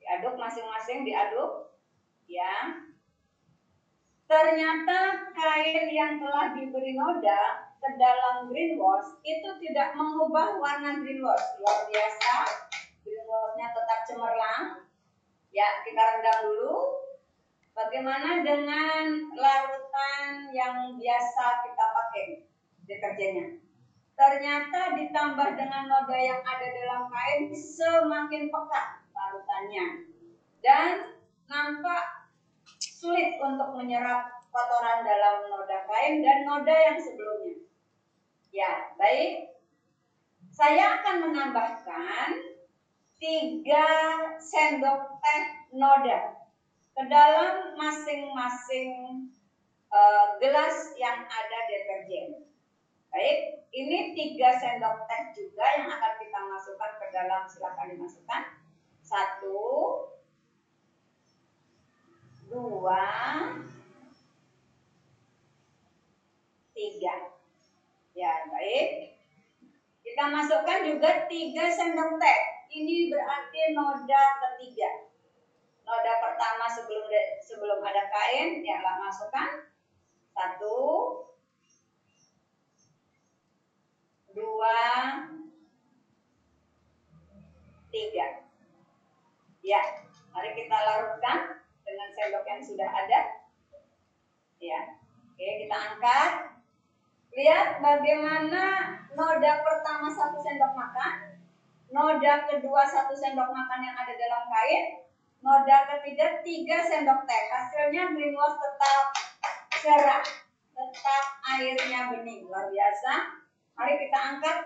[0.00, 1.76] Diaduk masing-masing diaduk.
[2.24, 2.80] Ya.
[4.26, 11.20] Ternyata kain yang telah diberi noda ke dalam green wash itu tidak mengubah warna green
[11.20, 11.44] wash.
[11.60, 12.34] Luar biasa.
[13.04, 14.88] Green washnya tetap cemerlang.
[15.52, 16.76] Ya, kita rendam dulu.
[17.76, 22.24] Bagaimana dengan larutan yang biasa kita pakai
[22.88, 23.65] deterjennya?
[24.16, 29.86] Ternyata ditambah dengan noda yang ada dalam kain semakin pekat larutannya
[30.64, 32.32] dan nampak
[32.80, 37.56] sulit untuk menyerap kotoran dalam noda kain dan noda yang sebelumnya.
[38.56, 39.52] Ya, baik.
[40.48, 42.56] Saya akan menambahkan
[43.20, 43.88] tiga
[44.40, 45.44] sendok teh
[45.76, 46.48] noda
[46.96, 49.28] ke dalam masing-masing
[49.92, 52.45] uh, gelas yang ada deterjen.
[53.16, 58.60] Baik, ini tiga sendok teh juga yang akan kita masukkan ke dalam, silahkan dimasukkan.
[59.00, 59.64] Satu,
[62.44, 63.08] dua,
[66.76, 67.32] tiga.
[68.12, 69.16] Ya, baik.
[70.04, 72.40] Kita masukkan juga tiga sendok teh.
[72.68, 75.08] Ini berarti noda ketiga.
[75.88, 77.08] Noda pertama sebelum
[77.40, 79.72] sebelum ada kain, ya masukkan.
[80.36, 80.76] Satu,
[84.36, 84.78] dua,
[87.88, 88.44] tiga.
[89.64, 89.82] Ya,
[90.36, 93.20] Mari kita larutkan dengan sendok yang sudah ada.
[94.60, 95.00] Ya.
[95.32, 96.32] Oke, kita angkat.
[97.32, 98.64] Lihat bagaimana
[99.16, 101.40] noda pertama satu sendok makan,
[101.88, 105.08] noda kedua satu sendok makan yang ada dalam kain,
[105.40, 107.42] noda ketiga tiga sendok teh.
[107.48, 109.04] Hasilnya green wash tetap
[109.80, 110.24] cerah,
[110.76, 111.24] tetap
[111.56, 112.44] airnya bening.
[112.44, 113.44] Luar biasa.
[113.76, 114.58] Mari kita angkat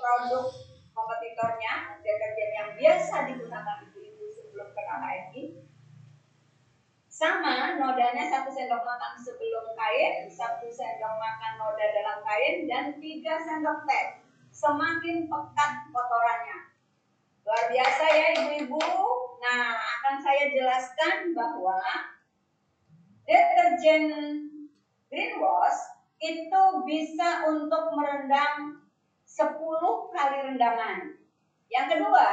[0.00, 0.48] produk
[0.96, 5.60] kompetitornya, deterjen yang biasa digunakan ibu-ibu sebelum kena HMI
[7.20, 13.36] sama nodanya satu sendok makan sebelum kain, satu sendok makan noda dalam kain, dan tiga
[13.36, 14.24] sendok teh.
[14.48, 16.72] Semakin pekat kotorannya.
[17.44, 18.80] Luar biasa ya ibu-ibu.
[19.36, 21.76] Nah, akan saya jelaskan bahwa
[23.28, 24.04] deterjen
[25.12, 28.84] green wash itu bisa untuk merendam
[29.24, 29.56] 10
[30.12, 31.16] kali rendaman.
[31.72, 32.28] Yang kedua,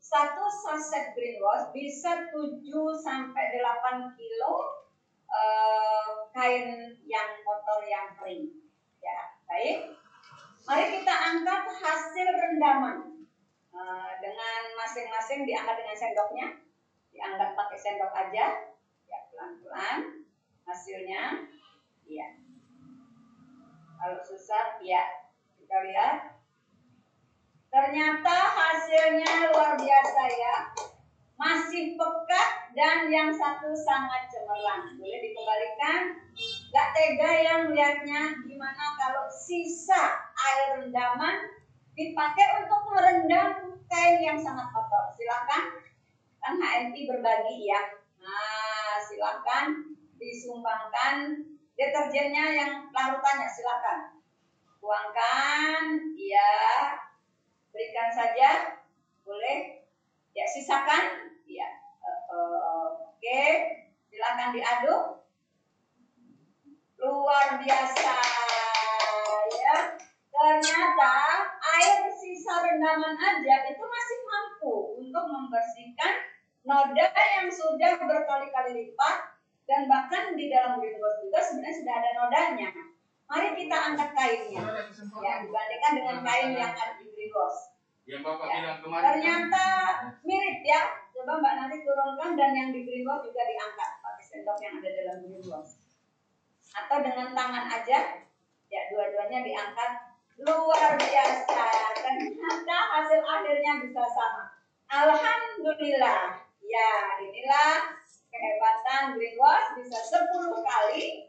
[0.00, 2.64] satu saset green wash bisa 7
[2.96, 4.54] sampai 8 kilo
[5.28, 8.48] uh, kain yang kotor yang kering.
[9.04, 9.92] Ya, baik.
[10.64, 13.28] Mari kita angkat hasil rendaman
[13.76, 16.48] uh, dengan masing-masing diangkat dengan sendoknya.
[17.12, 18.72] Diangkat pakai sendok aja.
[19.04, 20.24] Ya, pelan-pelan
[20.64, 21.44] hasilnya.
[22.08, 22.47] Iya.
[23.98, 25.02] Kalau susah, ya.
[25.58, 26.38] Kita lihat
[27.68, 30.56] Ternyata hasilnya luar biasa ya.
[31.38, 34.98] Masih pekat dan yang satu sangat cemerlang.
[34.98, 36.16] Boleh dikembalikan?
[36.72, 41.46] Gak tega yang melihatnya gimana kalau sisa air rendaman
[41.94, 45.12] dipakai untuk merendam kain yang sangat kotor.
[45.14, 45.78] Silakan.
[46.42, 48.00] Kan HMI berbagi ya.
[48.18, 51.44] Nah, silakan disumbangkan
[51.78, 54.18] deterjennya yang larutannya silakan.
[54.82, 55.82] Tuangkan,
[56.18, 56.50] ya
[57.70, 58.82] berikan saja
[59.22, 59.86] boleh.
[60.34, 61.70] Ya sisakan ya
[62.34, 63.42] oke
[64.10, 65.22] silakan diaduk.
[66.98, 68.14] Luar biasa
[69.54, 69.78] ya.
[70.28, 71.14] Ternyata
[71.58, 76.14] air sisa rendaman aja itu masih mampu untuk membersihkan
[76.62, 79.37] noda yang sudah berkali-kali lipat
[79.68, 82.68] dan bahkan di dalam juga sebenarnya sudah ada nodanya.
[83.28, 84.64] Mari kita angkat kainnya,
[85.20, 87.76] ya dibandingkan dengan kain yang ada di greenhouse.
[88.08, 88.56] Yang Bapak ya.
[88.64, 89.04] bilang kemarin.
[89.04, 89.64] Ternyata
[90.24, 90.82] mirip ya.
[91.12, 95.16] Coba Mbak nanti turunkan dan yang di greenwash juga diangkat pakai sendok yang ada dalam
[95.28, 95.72] greenwash.
[96.72, 97.98] Atau dengan tangan aja,
[98.72, 99.92] ya dua-duanya diangkat.
[100.40, 101.64] Luar biasa.
[102.00, 104.56] Ternyata hasil akhirnya bisa sama.
[104.88, 106.48] Alhamdulillah.
[106.64, 106.90] Ya,
[107.20, 107.98] inilah
[108.28, 110.28] kehebatan greenwash bisa 10
[110.64, 111.28] kali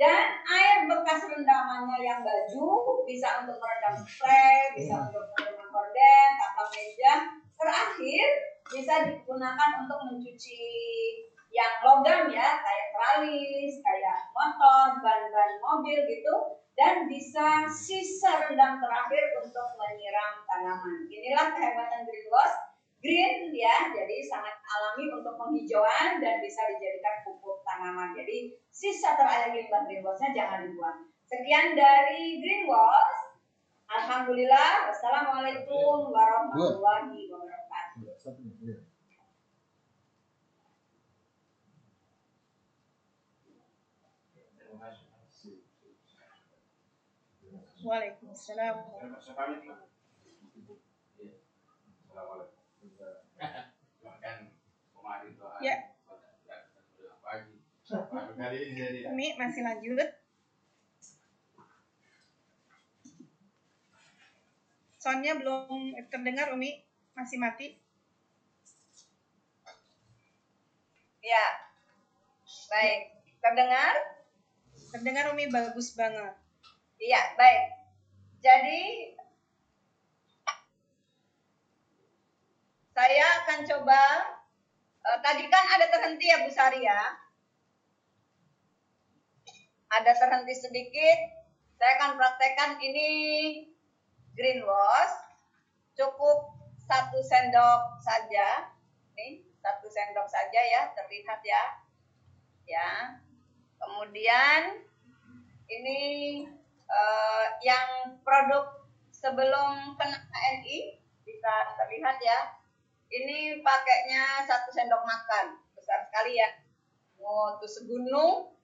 [0.00, 6.68] dan air bekas rendamannya yang baju bisa untuk merendam spray, bisa untuk merendam gorden, tapak
[6.72, 7.14] meja.
[7.60, 8.26] Terakhir
[8.64, 10.64] bisa digunakan untuk mencuci
[11.52, 16.56] yang logam ya, kayak tralis, kayak motor, ban-ban mobil gitu.
[16.80, 21.04] Dan bisa sisa rendam terakhir untuk menyiram tanaman.
[21.12, 22.69] Inilah kehebatan greenwash
[23.00, 28.12] green ya, jadi sangat alami untuk penghijauan dan bisa dijadikan pupuk tanaman.
[28.12, 31.08] Jadi sisa terakhir limbah greenwashnya jangan dibuang.
[31.24, 33.40] Sekian dari greenwash.
[33.90, 34.92] Alhamdulillah.
[34.92, 38.04] Wassalamualaikum warahmatullahi wabarakatuh.
[47.80, 48.76] Waalaikumsalam.
[55.60, 55.76] Ya.
[59.10, 60.08] Umi masih lanjut.
[65.00, 66.84] Soundnya belum terdengar Umi,
[67.16, 67.80] masih mati.
[71.20, 71.46] Ya,
[72.68, 73.00] baik.
[73.40, 73.94] Terdengar?
[74.92, 76.36] Terdengar Umi bagus banget.
[77.00, 77.64] Iya, baik.
[78.40, 78.80] Jadi
[83.00, 84.02] Saya akan coba,
[85.08, 87.16] uh, tadi kan ada terhenti ya Bu Sari ya.
[89.88, 91.18] Ada terhenti sedikit,
[91.80, 93.08] saya akan praktekkan ini
[94.36, 95.16] green wash.
[95.96, 98.68] Cukup satu sendok saja.
[99.16, 101.64] Nih, satu sendok saja ya, terlihat ya.
[102.68, 103.16] Ya.
[103.80, 104.76] Kemudian
[105.72, 106.00] ini
[106.84, 112.59] uh, yang produk sebelum kena TNI bisa terlihat ya
[113.10, 116.48] ini pakainya satu sendok makan, besar sekali ya.
[117.18, 118.54] Oh, tuh segunung.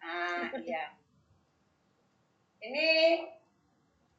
[0.00, 0.92] Nah, iya.
[2.60, 2.88] Ini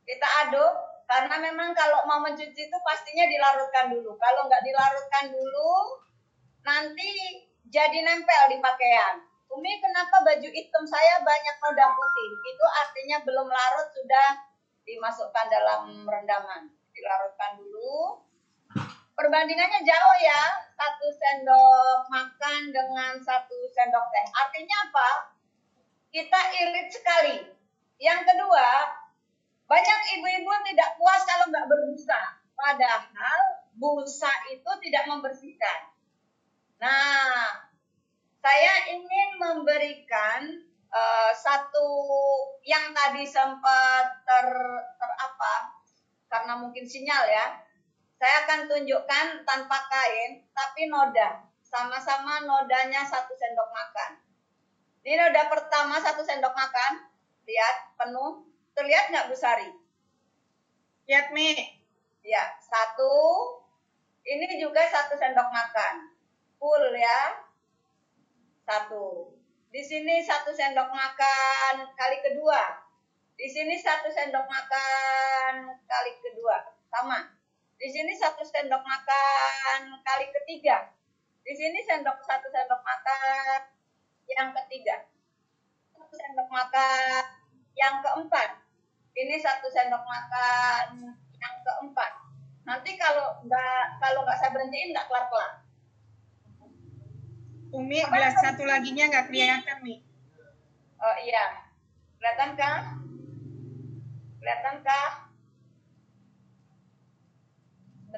[0.07, 0.73] kita aduk
[1.07, 4.17] karena memang kalau mau mencuci itu pastinya dilarutkan dulu.
[4.17, 6.03] Kalau nggak dilarutkan dulu,
[6.65, 7.11] nanti
[7.69, 9.23] jadi nempel di pakaian.
[9.47, 12.29] Umi, kenapa baju hitam saya banyak noda putih?
[12.43, 14.27] Itu artinya belum larut sudah
[14.83, 16.67] dimasukkan dalam rendaman.
[16.91, 18.26] Dilarutkan dulu.
[19.17, 20.43] Perbandingannya jauh ya,
[20.77, 24.25] satu sendok makan dengan satu sendok teh.
[24.29, 25.09] Artinya apa?
[26.13, 27.41] Kita irit sekali.
[27.97, 28.69] Yang kedua,
[29.65, 32.21] banyak ibu-ibu tidak puas kalau nggak berbusa.
[32.53, 33.41] Padahal
[33.73, 35.79] busa itu tidak membersihkan.
[36.77, 37.57] Nah,
[38.37, 40.61] saya ingin memberikan
[40.93, 41.89] uh, satu
[42.61, 44.47] yang tadi sempat ter,
[44.93, 45.53] ter apa
[46.29, 47.66] karena mungkin sinyal ya.
[48.17, 51.45] Saya akan tunjukkan tanpa kain tapi noda.
[51.61, 54.11] Sama-sama nodanya satu sendok makan.
[55.05, 57.13] Ini noda pertama satu sendok makan.
[57.45, 58.41] Lihat penuh.
[58.73, 59.69] Terlihat nggak Bu Sari?
[61.05, 61.53] Lihat Mi.
[62.25, 63.13] Ya, satu.
[64.25, 66.17] Ini juga satu sendok makan
[66.57, 67.37] full ya.
[68.65, 69.31] Satu.
[69.69, 72.81] Di sini satu sendok makan kali kedua.
[73.37, 76.65] Di sini satu sendok makan kali kedua.
[76.89, 77.36] Sama.
[77.77, 80.89] Di sini satu sendok makan kali ketiga.
[81.45, 83.61] Di sini sendok satu sendok makan
[84.25, 85.05] yang ketiga.
[85.93, 87.23] Satu sendok makan
[87.77, 88.65] yang keempat.
[89.13, 92.11] Ini satu sendok makan yang keempat.
[92.65, 95.51] Nanti kalau nggak kalau nggak saya berhentiin nggak kelar kelar.
[97.77, 100.01] Umi gelas satu laginya nggak kelihatan Mi.
[100.97, 101.69] Oh iya,
[102.17, 102.97] kelihatan kah?
[104.41, 105.26] Kelihatan kah?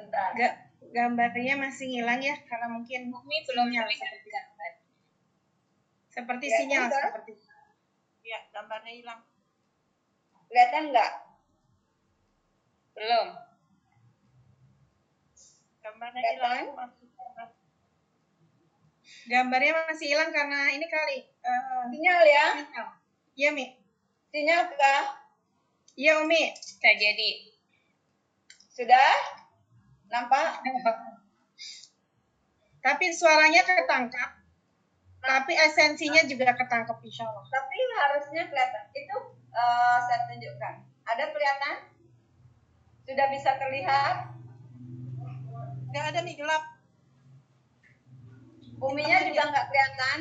[0.10, 0.34] Bentar.
[0.34, 0.54] Gak,
[0.90, 4.72] gambarnya masih hilang ya karena mungkin Umi belum terlihat seperti gambar.
[6.10, 7.32] seperti Ya, sinyal seperti.
[8.26, 9.22] Ya, gambarnya hilang.
[10.50, 11.12] Kelihatan nggak?
[12.98, 13.28] Belum.
[15.86, 16.66] Gambarnya hilang.
[19.30, 21.18] Gambarnya masih hilang karena ini kali.
[21.22, 22.46] eh, Sinyal ya?
[22.58, 22.88] sinyal.
[23.38, 23.66] Iya Mi.
[24.34, 25.06] Sinyal kah?
[25.94, 26.50] Iya Umi.
[26.58, 27.30] Bisa jadi.
[28.74, 29.14] Sudah?
[30.10, 30.66] Nampak?
[32.82, 34.42] Tapi suaranya ketangkap.
[35.20, 37.44] Tapi esensinya juga ketangkap insya Allah.
[37.46, 38.84] Tapi harusnya kelihatan.
[38.96, 39.18] Itu
[39.54, 40.76] eh, saya tunjukkan.
[41.06, 41.76] Ada kelihatan?
[43.06, 44.16] Sudah bisa terlihat?
[45.90, 46.64] Gak ada Mi gelap.
[48.80, 50.18] Uminya juga nggak kelihatan?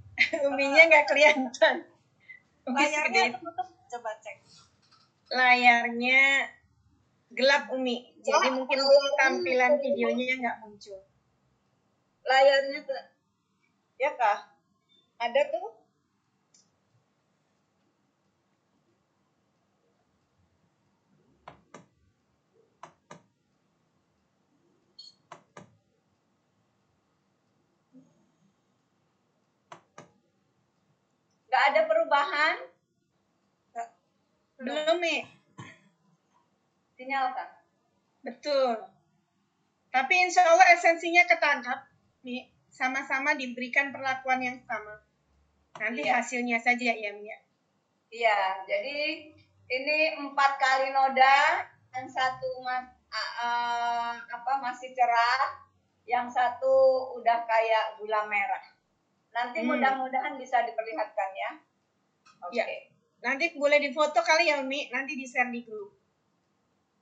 [0.52, 1.74] Uminya nggak kelihatan.
[2.68, 3.40] Layarnya
[3.88, 4.36] coba cek
[5.32, 6.44] layarnya
[7.36, 7.96] gelap Umi.
[8.22, 11.00] Jadi Oh, mungkin layarnya- tampilan videonya nggak muncul.
[12.28, 13.02] Layarnya tuh.
[13.98, 14.38] Ya kah?
[15.18, 15.66] Ada tuh?
[31.52, 32.56] Gak ada perubahan?
[34.62, 35.41] Belum Mi.
[37.02, 37.50] Sinyal kah?
[38.22, 38.78] Betul.
[39.90, 41.82] Tapi insya Allah esensinya ketangkap.
[42.22, 42.46] Mi.
[42.70, 45.02] Sama-sama diberikan perlakuan yang sama.
[45.82, 46.22] Nanti Iya.
[46.22, 47.26] hasilnya saja ya Mi.
[47.26, 47.38] ya.
[48.12, 48.38] Iya,
[48.70, 49.24] jadi
[49.66, 55.58] ini empat kali noda, yang satu mas, a- apa masih cerah,
[56.06, 56.70] yang satu
[57.18, 58.62] udah kayak gula merah.
[59.34, 59.74] Nanti Hmm.
[59.74, 61.50] mudah-mudahan bisa diperlihatkan ya.
[62.46, 62.62] Oke.
[62.62, 62.66] Ya.
[63.26, 64.86] Nanti boleh difoto kali ya Umi.
[64.94, 66.01] Nanti di-share di grup.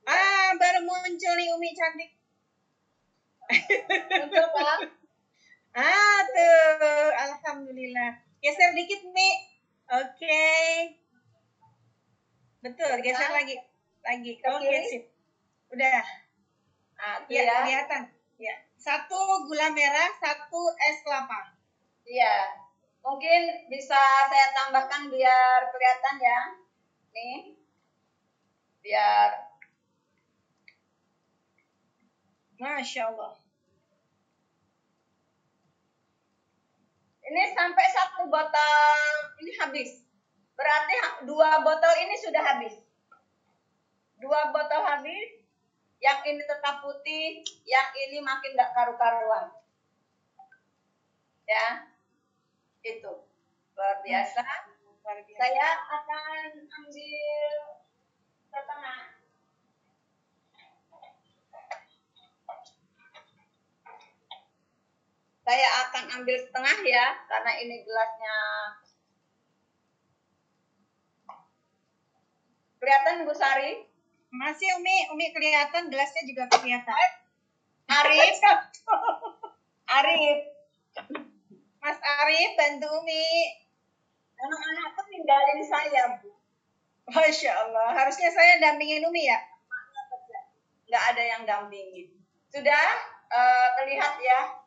[0.07, 2.09] Ah, baru muncul nih Umi cantik.
[4.09, 4.77] Muncul Pak?
[5.77, 7.09] Ah, tuh.
[7.15, 8.11] Alhamdulillah.
[8.41, 9.29] Geser dikit, Mi.
[9.91, 10.43] Oke.
[12.61, 13.55] Betul, geser lagi.
[14.01, 14.31] Lagi.
[14.41, 14.87] Ke Oke, kiri?
[14.89, 15.03] sip.
[15.71, 16.01] Udah.
[16.97, 17.55] Nah, itu Ya, ya.
[17.63, 18.01] kelihatan.
[18.41, 18.55] Ya.
[18.75, 21.53] Satu gula merah, satu es kelapa.
[22.03, 22.49] Iya.
[23.01, 23.97] Mungkin bisa
[24.29, 26.39] saya tambahkan biar kelihatan ya.
[27.13, 27.39] Nih.
[28.81, 29.29] Biar
[32.61, 33.41] Masya Allah.
[37.25, 39.01] Ini sampai satu botol
[39.41, 40.05] ini habis.
[40.53, 42.77] Berarti dua botol ini sudah habis.
[44.21, 45.41] Dua botol habis.
[46.01, 49.53] Yang ini tetap putih, yang ini makin nggak karu-karuan.
[51.45, 51.85] Ya,
[52.81, 53.21] itu
[53.77, 54.41] luar biasa.
[55.05, 55.37] Luar biasa.
[55.37, 57.53] Saya akan ambil
[58.49, 59.10] setengah.
[65.41, 68.37] Saya akan ambil setengah ya, karena ini gelasnya.
[72.77, 73.89] Kelihatan Bu Sari?
[74.31, 77.09] Masih Umi, Umi kelihatan, gelasnya juga kelihatan.
[77.89, 78.37] Arif,
[79.97, 80.39] Arif,
[81.81, 83.25] Mas Arif bantu Umi.
[84.41, 86.29] Anak-anak tuh tinggalin saya, Bu.
[87.11, 87.91] Masya Allah.
[87.97, 89.41] Harusnya saya dampingin Umi ya?
[90.87, 92.13] Nggak ada yang dampingin.
[92.53, 92.85] Sudah
[93.31, 94.60] eh, terlihat ya?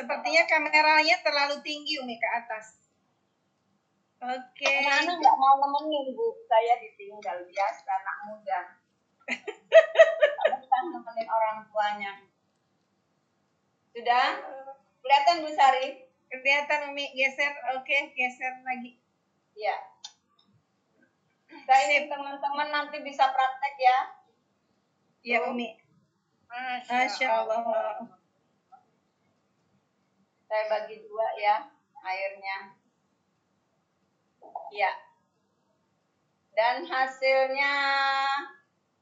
[0.00, 2.80] Sepertinya kameranya terlalu tinggi Umi ke atas.
[4.24, 4.64] Oke.
[4.64, 6.40] Anak-anak nggak mau nemenin, Bu.
[6.48, 8.60] Saya ditinggal biasa, anak muda.
[10.56, 12.12] Bukan nemenin orang tuanya.
[13.92, 14.40] Sudah?
[15.04, 16.08] Kelihatan, Bu Sari?
[16.32, 17.52] Kelihatan Umi geser.
[17.76, 18.96] Oke, geser lagi.
[19.52, 19.76] Iya.
[21.68, 23.98] Saya ingin teman-teman nanti bisa praktek ya.
[25.28, 25.52] Ya Tuh.
[25.52, 25.76] Umi.
[26.48, 27.60] Masya, Masya Allah.
[30.50, 31.70] Saya bagi dua ya
[32.02, 32.74] airnya.
[34.74, 34.90] Ya.
[36.58, 37.74] Dan hasilnya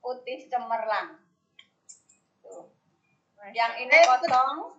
[0.05, 1.24] putih cemerlang.
[2.44, 2.68] Tuh.
[3.57, 4.76] Yang ini Eh, kosong.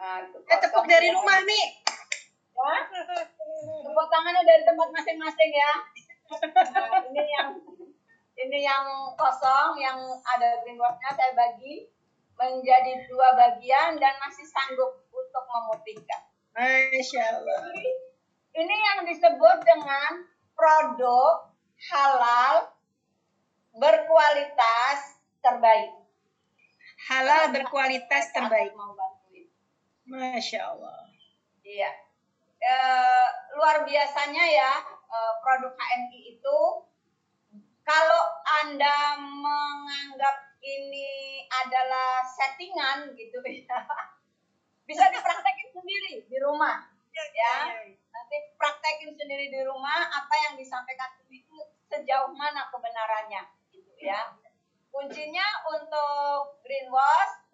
[0.00, 1.60] Nah, Eh, tepuk dari Yang rumah Mi.
[2.56, 2.72] Ya.
[3.84, 5.72] Tepuk tangannya dari tempat masing-masing ya.
[6.40, 7.48] Nah, ini yang
[8.40, 11.92] ini yang kosong yang ada greenwashnya saya bagi
[12.34, 15.03] menjadi dua bagian dan masih sanggup
[15.34, 16.22] untuk memutihkan.
[16.54, 17.58] Masya Allah.
[18.54, 20.22] Ini yang disebut dengan
[20.54, 21.50] produk
[21.90, 22.70] halal
[23.74, 25.90] berkualitas terbaik.
[27.10, 28.70] Halal berkualitas terbaik.
[28.78, 29.50] Mau bantuin.
[30.06, 31.02] Masya Allah.
[31.66, 31.90] Iya.
[32.62, 33.28] Eh,
[33.58, 36.60] luar biasanya ya eh, produk HNI itu
[37.82, 38.22] kalau
[38.62, 43.82] Anda menganggap ini adalah settingan gitu ya.
[44.84, 47.54] Bisa dipraktekin sendiri di rumah ya.
[47.90, 51.58] Nanti praktekin sendiri di rumah apa yang disampaikan itu
[51.90, 54.34] sejauh mana kebenarannya gitu ya.
[54.90, 57.44] Kuncinya untuk greenwash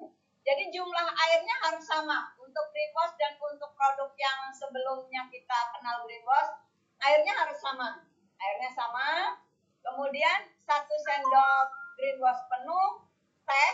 [0.40, 6.50] jadi jumlah airnya harus sama untuk greenwash dan untuk produk yang sebelumnya kita kenal greenwash,
[6.98, 8.02] airnya harus sama.
[8.40, 9.36] Airnya sama.
[9.84, 13.04] Kemudian satu sendok greenwash penuh
[13.44, 13.72] teh,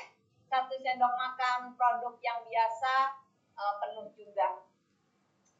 [0.50, 3.25] satu sendok makan produk yang biasa
[3.56, 4.62] eh, penuh juga.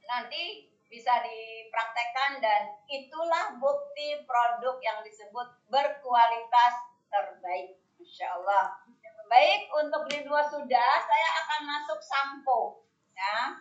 [0.07, 6.75] Nanti bisa dipraktekkan dan itulah bukti produk yang disebut berkualitas
[7.11, 7.75] terbaik.
[7.99, 8.87] Insya Allah.
[9.27, 12.87] Baik, untuk di dua sudah, saya akan masuk sampo.
[13.11, 13.59] Ya.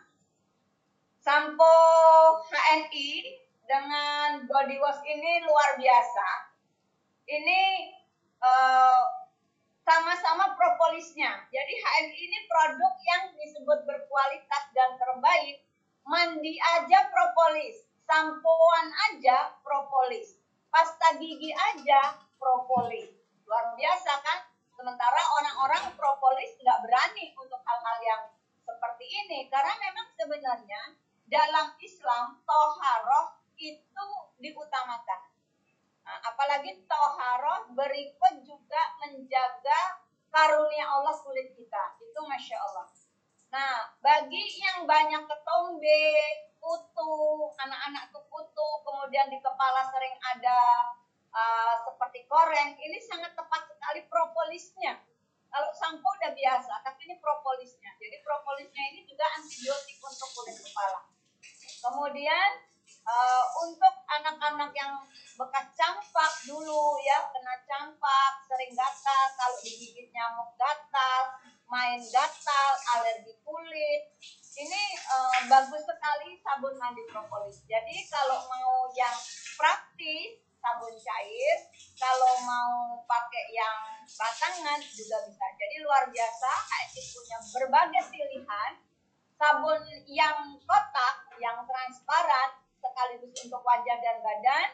[1.18, 1.74] Sampo
[2.46, 6.28] HNI dengan body wash ini luar biasa.
[7.26, 7.62] Ini
[8.46, 9.04] eh,
[9.86, 11.46] sama-sama propolisnya.
[11.54, 15.62] Jadi HNI ini produk yang disebut berkualitas dan terbaik.
[16.06, 20.38] Mandi aja propolis, sampoan aja propolis,
[20.70, 23.10] pasta gigi aja propolis.
[23.46, 24.40] Luar biasa kan?
[24.74, 28.24] Sementara orang-orang propolis nggak berani untuk hal-hal yang
[28.66, 30.82] seperti ini karena memang sebenarnya
[31.26, 34.08] dalam Islam toharoh itu
[34.42, 35.35] diutamakan.
[36.06, 41.84] Nah, apalagi toharoh berikut juga menjaga karunia Allah kulit kita.
[41.97, 42.86] Itu masya Allah.
[43.49, 46.06] Nah, bagi yang banyak ketombe,
[46.62, 47.16] kutu,
[47.58, 50.60] anak-anak kutu, kemudian di kepala sering ada
[51.34, 55.01] uh, seperti koreng, ini sangat tepat sekali propolisnya.
[55.56, 57.95] Kalau sampo udah biasa, tapi ini propolisnya.
[57.95, 61.08] Jadi propolisnya ini juga antibiotik untuk kulit kepala.
[61.80, 62.49] Kemudian
[63.06, 65.06] uh, untuk anak-anak yang
[65.38, 71.38] bekas campak dulu ya, kena campak, sering gatal, kalau digigit nyamuk gatal,
[71.70, 74.01] main gatal, alergi kulit.
[74.56, 77.62] Ini uh, bagus sekali sabun mandi propolis.
[77.68, 79.16] Jadi kalau mau yang
[79.60, 81.58] praktis, sabun cair,
[81.99, 85.45] kalau mau pakai yang batangan juga bisa.
[85.60, 88.72] Jadi luar biasa, HSI punya berbagai pilihan.
[89.36, 94.70] Sabun yang kotak, yang transparan, sekaligus untuk wajah dan badan.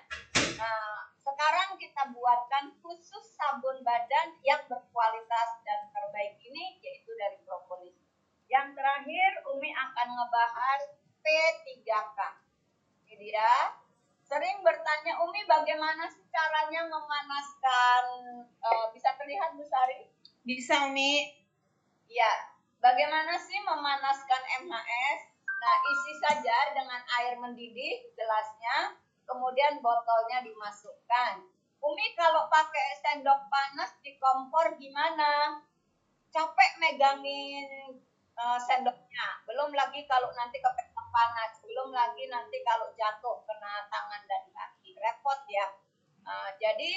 [0.59, 7.95] Nah, sekarang kita buatkan khusus sabun badan yang berkualitas dan terbaik ini, yaitu dari propolis.
[8.51, 10.81] Yang terakhir, Umi akan ngebahas
[11.23, 12.19] P3K.
[13.07, 13.79] Ini dia.
[14.27, 18.03] Sering bertanya, Umi bagaimana sih caranya memanaskan,
[18.43, 20.07] eh, bisa terlihat Bu Sari?
[20.43, 21.31] Bisa Umi.
[22.11, 22.31] Ya,
[22.83, 25.21] bagaimana sih memanaskan MHS?
[25.61, 28.97] Nah, isi saja dengan air mendidih gelasnya,
[29.29, 31.45] kemudian botolnya dimasukkan.
[31.81, 35.61] Umi kalau pakai sendok panas di kompor gimana?
[36.33, 37.93] Capek megangin
[38.33, 39.45] eh, sendoknya.
[39.45, 44.97] Belum lagi kalau nanti kepegang panas, belum lagi nanti kalau jatuh kena tangan dan kaki.
[44.97, 45.77] Repot ya.
[46.25, 46.93] Nah, jadi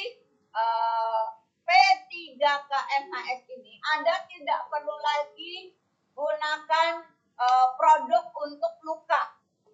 [0.56, 1.24] eh,
[1.64, 2.72] P3K
[3.08, 5.76] MHS ini Anda tidak perlu lagi
[6.12, 9.22] gunakan uh, produk untuk luka.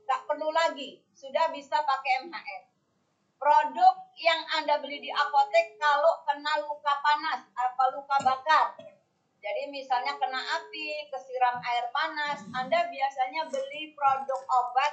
[0.04, 1.00] Nggak perlu lagi.
[1.14, 2.64] Sudah bisa pakai MHS.
[3.40, 8.76] produk yang anda beli di apotek kalau kena luka panas apa luka bakar.
[9.40, 14.92] Jadi misalnya kena api kesiram air panas anda biasanya beli produk obat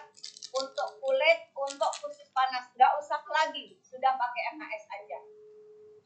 [0.55, 2.71] untuk kulit untuk khusus panas.
[2.79, 3.75] Nggak usah lagi.
[3.83, 5.19] Sudah pakai MHS aja.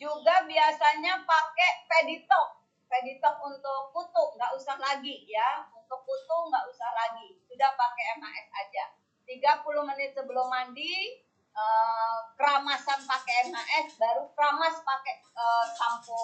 [0.01, 2.60] Juga biasanya pakai peditop
[2.91, 5.63] Peditok untuk kutu, nggak usah lagi ya.
[5.71, 8.85] Untuk kutu nggak usah lagi, sudah pakai MHS aja.
[9.23, 11.23] 30 menit sebelum mandi,
[11.55, 16.19] uh, keramasan pakai MHS, baru keramas pakai uh, sampo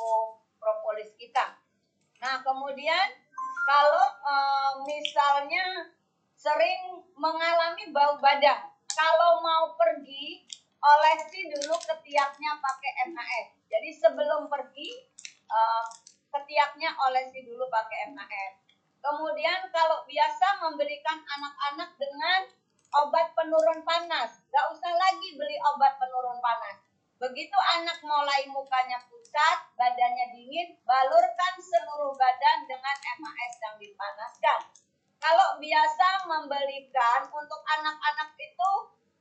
[0.60, 1.56] propolis kita.
[2.20, 3.16] Nah, kemudian
[3.64, 5.88] kalau uh, misalnya
[6.36, 10.44] sering mengalami bau badan, kalau mau pergi,
[10.84, 13.50] olesi dulu ketiaknya pakai MHS.
[13.72, 14.90] Jadi sebelum pergi,
[16.38, 18.54] ketiaknya olesi dulu pakai MHS.
[19.02, 22.42] Kemudian kalau biasa memberikan anak-anak dengan
[23.06, 24.42] obat penurun panas.
[24.50, 26.78] Gak usah lagi beli obat penurun panas.
[27.18, 34.60] Begitu anak mulai mukanya pucat, badannya dingin, balurkan seluruh badan dengan MAS yang dipanaskan.
[35.18, 38.72] Kalau biasa membelikan untuk anak-anak itu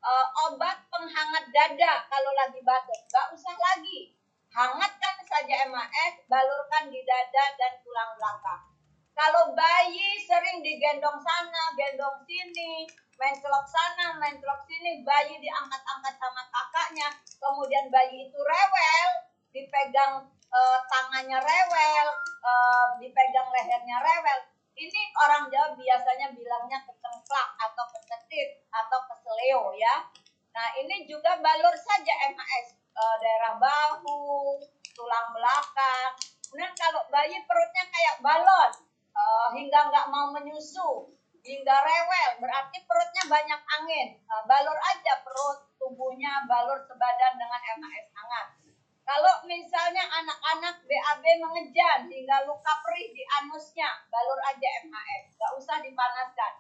[0.05, 0.13] e,
[0.45, 4.13] obat penghangat dada kalau lagi batuk, gak usah lagi.
[4.57, 8.65] Hangatkan saja MAS, balurkan di dada dan tulang belakang.
[9.13, 12.89] Kalau bayi sering digendong sana, gendong sini,
[13.21, 17.05] main celok sana, main celok sini, bayi diangkat-angkat sama kakaknya,
[17.37, 19.11] kemudian bayi itu rewel,
[19.53, 22.53] dipegang e, tangannya rewel, e,
[23.05, 24.41] dipegang lehernya rewel.
[24.73, 30.09] Ini orang Jawa biasanya bilangnya kecengklak atau kecetit atau keseleo ya.
[30.57, 34.57] Nah ini juga balur saja MAS e, daerah bahu,
[34.97, 36.11] tulang belakang.
[36.49, 38.71] Kemudian kalau bayi perutnya kayak balon
[39.13, 39.23] e,
[39.61, 41.13] hingga nggak mau menyusu,
[41.45, 44.09] hingga rewel berarti perutnya banyak angin.
[44.25, 48.47] Nah, balur aja perut tubuhnya balur sebadan dengan MHS hangat.
[49.07, 55.79] Kalau misalnya anak-anak BAB mengejan hingga luka perih di anusnya balur aja MHS nggak usah
[55.79, 56.53] dipanaskan.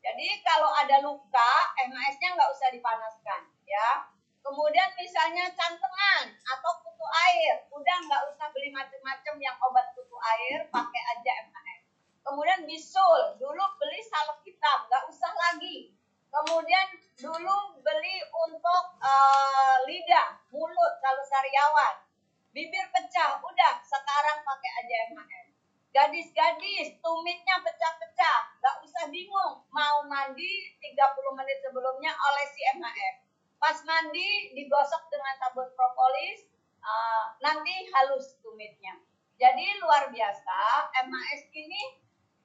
[0.00, 4.08] Jadi kalau ada luka MHS-nya nggak usah dipanaskan ya
[4.40, 10.64] kemudian misalnya cantengan atau kutu air udah nggak usah beli macam-macam yang obat kutu air
[10.72, 11.80] pakai aja MHS
[12.20, 15.90] Kemudian bisul, dulu beli salep hitam, nggak usah lagi.
[16.30, 16.88] Kemudian
[17.18, 22.06] dulu beli untuk uh, lidah, mulut kalau sariawan.
[22.54, 25.46] Bibir pecah, udah sekarang pakai aja MHM.
[25.90, 29.66] Gadis-gadis, tumitnya pecah-pecah, nggak usah bingung.
[29.72, 30.94] Mau mandi 30
[31.34, 33.19] menit sebelumnya olesi MHM.
[33.60, 36.48] Pas mandi digosok dengan sabun propolis,
[36.80, 38.96] uh, nanti halus tumitnya.
[39.36, 41.82] Jadi luar biasa, MHS ini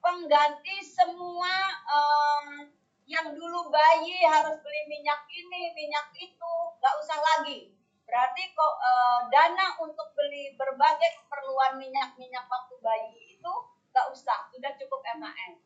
[0.00, 1.56] pengganti semua
[1.88, 2.68] um,
[3.08, 7.72] yang dulu bayi harus beli minyak ini, minyak itu, nggak usah lagi.
[8.06, 13.52] Berarti kok uh, dana untuk beli berbagai keperluan minyak-minyak waktu bayi itu
[13.90, 15.58] nggak usah, sudah cukup MAN.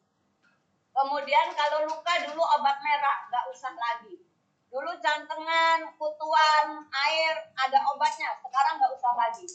[0.94, 4.30] Kemudian kalau luka dulu obat merah, nggak usah lagi.
[4.70, 8.38] Dulu jantengan, kutuan, air, ada obatnya.
[8.38, 9.46] Sekarang nggak usah lagi.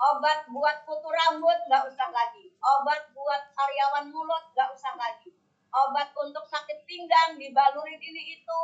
[0.00, 2.48] Obat buat kutu rambut nggak usah lagi.
[2.64, 5.36] Obat buat karyawan mulut nggak usah lagi.
[5.68, 8.58] Obat untuk sakit pinggang dibalurin ini itu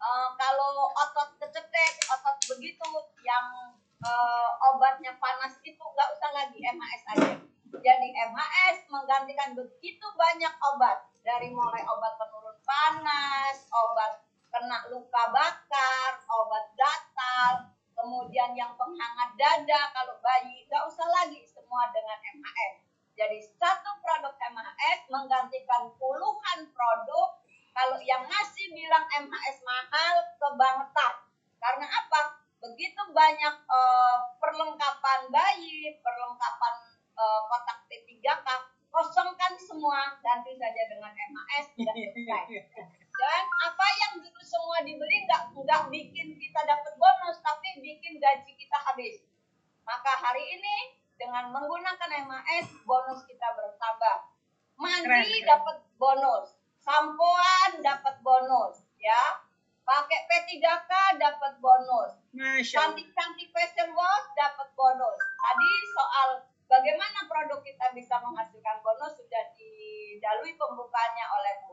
[0.00, 2.88] uh, kalau otot kecetek otot begitu
[3.22, 7.32] yang uh, obatnya panas itu nggak usah lagi MHS aja.
[7.76, 11.12] Jadi MHS menggantikan begitu banyak obat.
[11.22, 17.72] Dari mulai obat penurun panas obat kena luka bakar obat gatal
[18.02, 22.74] kemudian yang penghangat dada kalau bayi, nggak usah lagi semua dengan MHS.
[23.14, 27.38] Jadi satu produk MHS menggantikan puluhan produk.
[27.72, 31.14] Kalau yang masih bilang MHS mahal, kebangetan.
[31.56, 32.42] Karena apa?
[32.60, 36.74] Begitu banyak uh, perlengkapan bayi, perlengkapan
[37.16, 38.46] uh, kotak T3K,
[38.92, 42.98] kosongkan semua, ganti saja dengan MHS, sudah selesai.
[43.22, 48.50] Dan apa yang dulu semua dibeli nggak nggak bikin kita dapat bonus, tapi bikin gaji
[48.58, 49.22] kita habis.
[49.86, 54.26] Maka hari ini dengan menggunakan MAS bonus kita bertambah.
[54.74, 59.38] Mandi dapat bonus, sampoan dapat bonus, ya.
[59.82, 60.92] Pakai P3K
[61.22, 62.18] dapat bonus.
[62.74, 65.18] Cantik-cantik facial wash dapat bonus.
[65.18, 66.28] Tadi soal
[66.70, 71.71] bagaimana produk kita bisa menghasilkan bonus sudah didalui pembukaannya oleh Bu.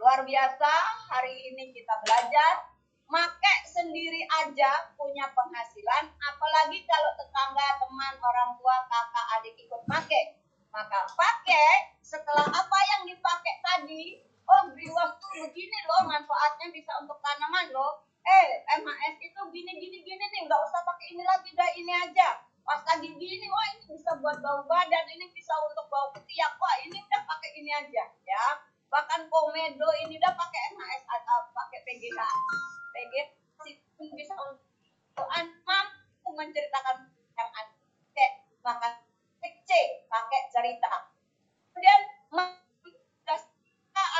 [0.00, 0.72] Luar biasa,
[1.12, 2.72] hari ini kita belajar
[3.04, 10.40] make sendiri aja punya penghasilan, apalagi kalau tetangga, teman, orang tua, kakak, adik ikut pakai.
[10.72, 17.20] Maka pakai setelah apa yang dipakai tadi, oh beri waktu begini loh manfaatnya bisa untuk
[17.20, 18.00] tanaman loh.
[18.24, 22.40] Eh MHS itu gini gini gini nih nggak usah pakai ini lagi udah ini aja.
[22.64, 26.74] Pas lagi gini wah ini bisa buat bau badan ini bisa untuk bau ketiak wah
[26.88, 32.20] ini udah pakai ini aja ya bahkan komedo ini udah pakai MHS atau pakai PGH
[32.90, 33.28] PGH
[34.18, 34.60] bisa untuk
[35.64, 37.06] mampu menceritakan
[37.38, 37.50] yang
[38.12, 38.32] kayak
[38.66, 38.92] makan
[39.40, 39.70] C
[40.10, 41.14] pakai cerita.
[41.70, 42.20] Kemudian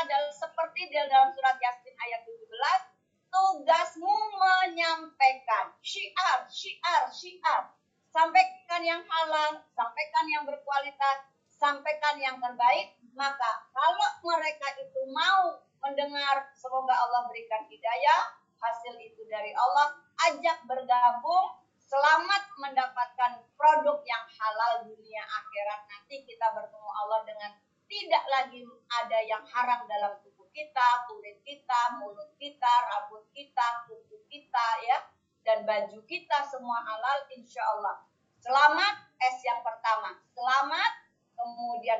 [0.00, 2.90] adalah seperti di dalam surat Yasin ayat 17
[3.30, 5.76] tugasmu menyampaikan.
[5.84, 7.70] Syiar, syiar, syiar.
[8.10, 11.29] Sampaikan yang halal, sampaikan yang berkualitas,
[11.60, 12.96] sampaikan yang terbaik.
[13.12, 19.92] Maka kalau mereka itu mau mendengar, semoga Allah berikan hidayah, hasil itu dari Allah,
[20.32, 25.80] ajak bergabung, selamat mendapatkan produk yang halal dunia akhirat.
[25.84, 27.52] Nanti kita bertemu Allah dengan
[27.90, 28.62] tidak lagi
[29.02, 34.98] ada yang haram dalam tubuh kita, kulit kita, mulut kita, rambut kita, kuku kita ya,
[35.42, 38.06] dan baju kita semua halal insya Allah.
[38.38, 39.89] Selamat S yang pertama,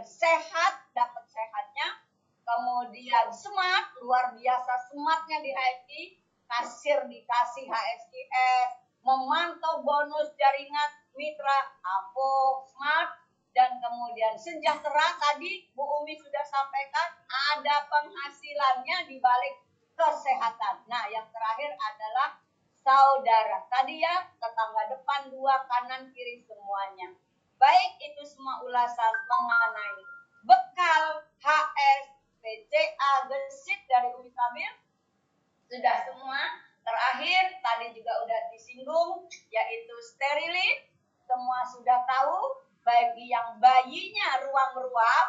[0.00, 2.00] kemudian sehat, dapat sehatnya,
[2.40, 6.02] kemudian smart, luar biasa smartnya di HSI,
[6.48, 8.70] kasir dikasih HSIS,
[9.04, 13.12] memantau bonus jaringan mitra, Apo, smart,
[13.52, 17.20] dan kemudian sejahtera tadi Bu Umi sudah sampaikan
[17.60, 19.60] ada penghasilannya di balik
[20.00, 20.88] kesehatan.
[20.88, 22.40] Nah, yang terakhir adalah
[22.72, 23.68] saudara.
[23.68, 27.12] Tadi ya tetangga depan dua kanan kiri semuanya.
[27.60, 30.00] Baik itu semua ulasan mengenai
[30.48, 31.04] bekal
[31.44, 32.04] HS
[32.40, 34.72] PCA gesit dari Umi Samil
[35.68, 36.40] sudah semua.
[36.80, 40.88] Terakhir tadi juga udah disinggung yaitu sterilin
[41.28, 45.28] semua sudah tahu bagi yang bayinya ruang-ruang,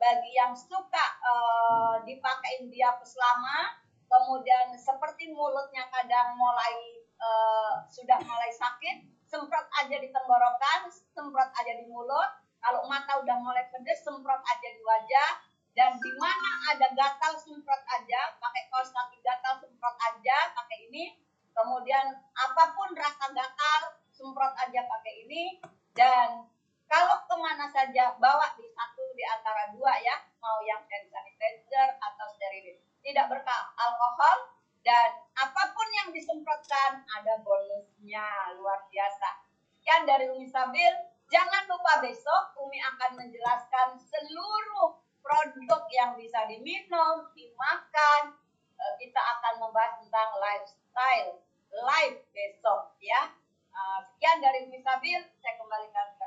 [0.00, 3.76] bagi yang suka uh, dipakein dia lama,
[4.08, 11.72] kemudian seperti mulutnya kadang mulai uh, sudah mulai sakit, semprot aja di tenggorokan, semprot aja
[11.76, 15.30] di mulut, kalau mata udah mulai pedes, semprot aja di wajah,
[15.76, 21.14] dan di mana ada gatal semprot aja, pakai kaos kaki gatal semprot aja, pakai ini,
[21.52, 25.60] kemudian apa pun rasa gatal, semprot aja pakai ini,
[25.94, 26.48] dan
[26.88, 31.88] kalau ke mana saja bawa di satu di antara dua ya, mau yang hand sanitizer
[32.00, 32.80] atau sterilin.
[33.04, 34.57] Tidak beralkohol
[34.88, 39.44] dan apa pun yang disemprotkan ada bonusnya luar biasa.
[39.76, 41.12] Sekian dari Umi Sabil.
[41.28, 48.32] Jangan lupa besok Umi akan menjelaskan seluruh produk yang bisa diminum, dimakan.
[48.80, 51.44] Eh, kita akan membahas tentang lifestyle,
[51.84, 53.28] life besok ya.
[53.68, 56.24] Eh, sekian dari Umi Sabil, saya kembalikan ke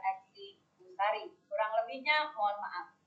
[1.01, 1.33] Sari.
[1.49, 3.00] Kurang lebihnya mohon maaf.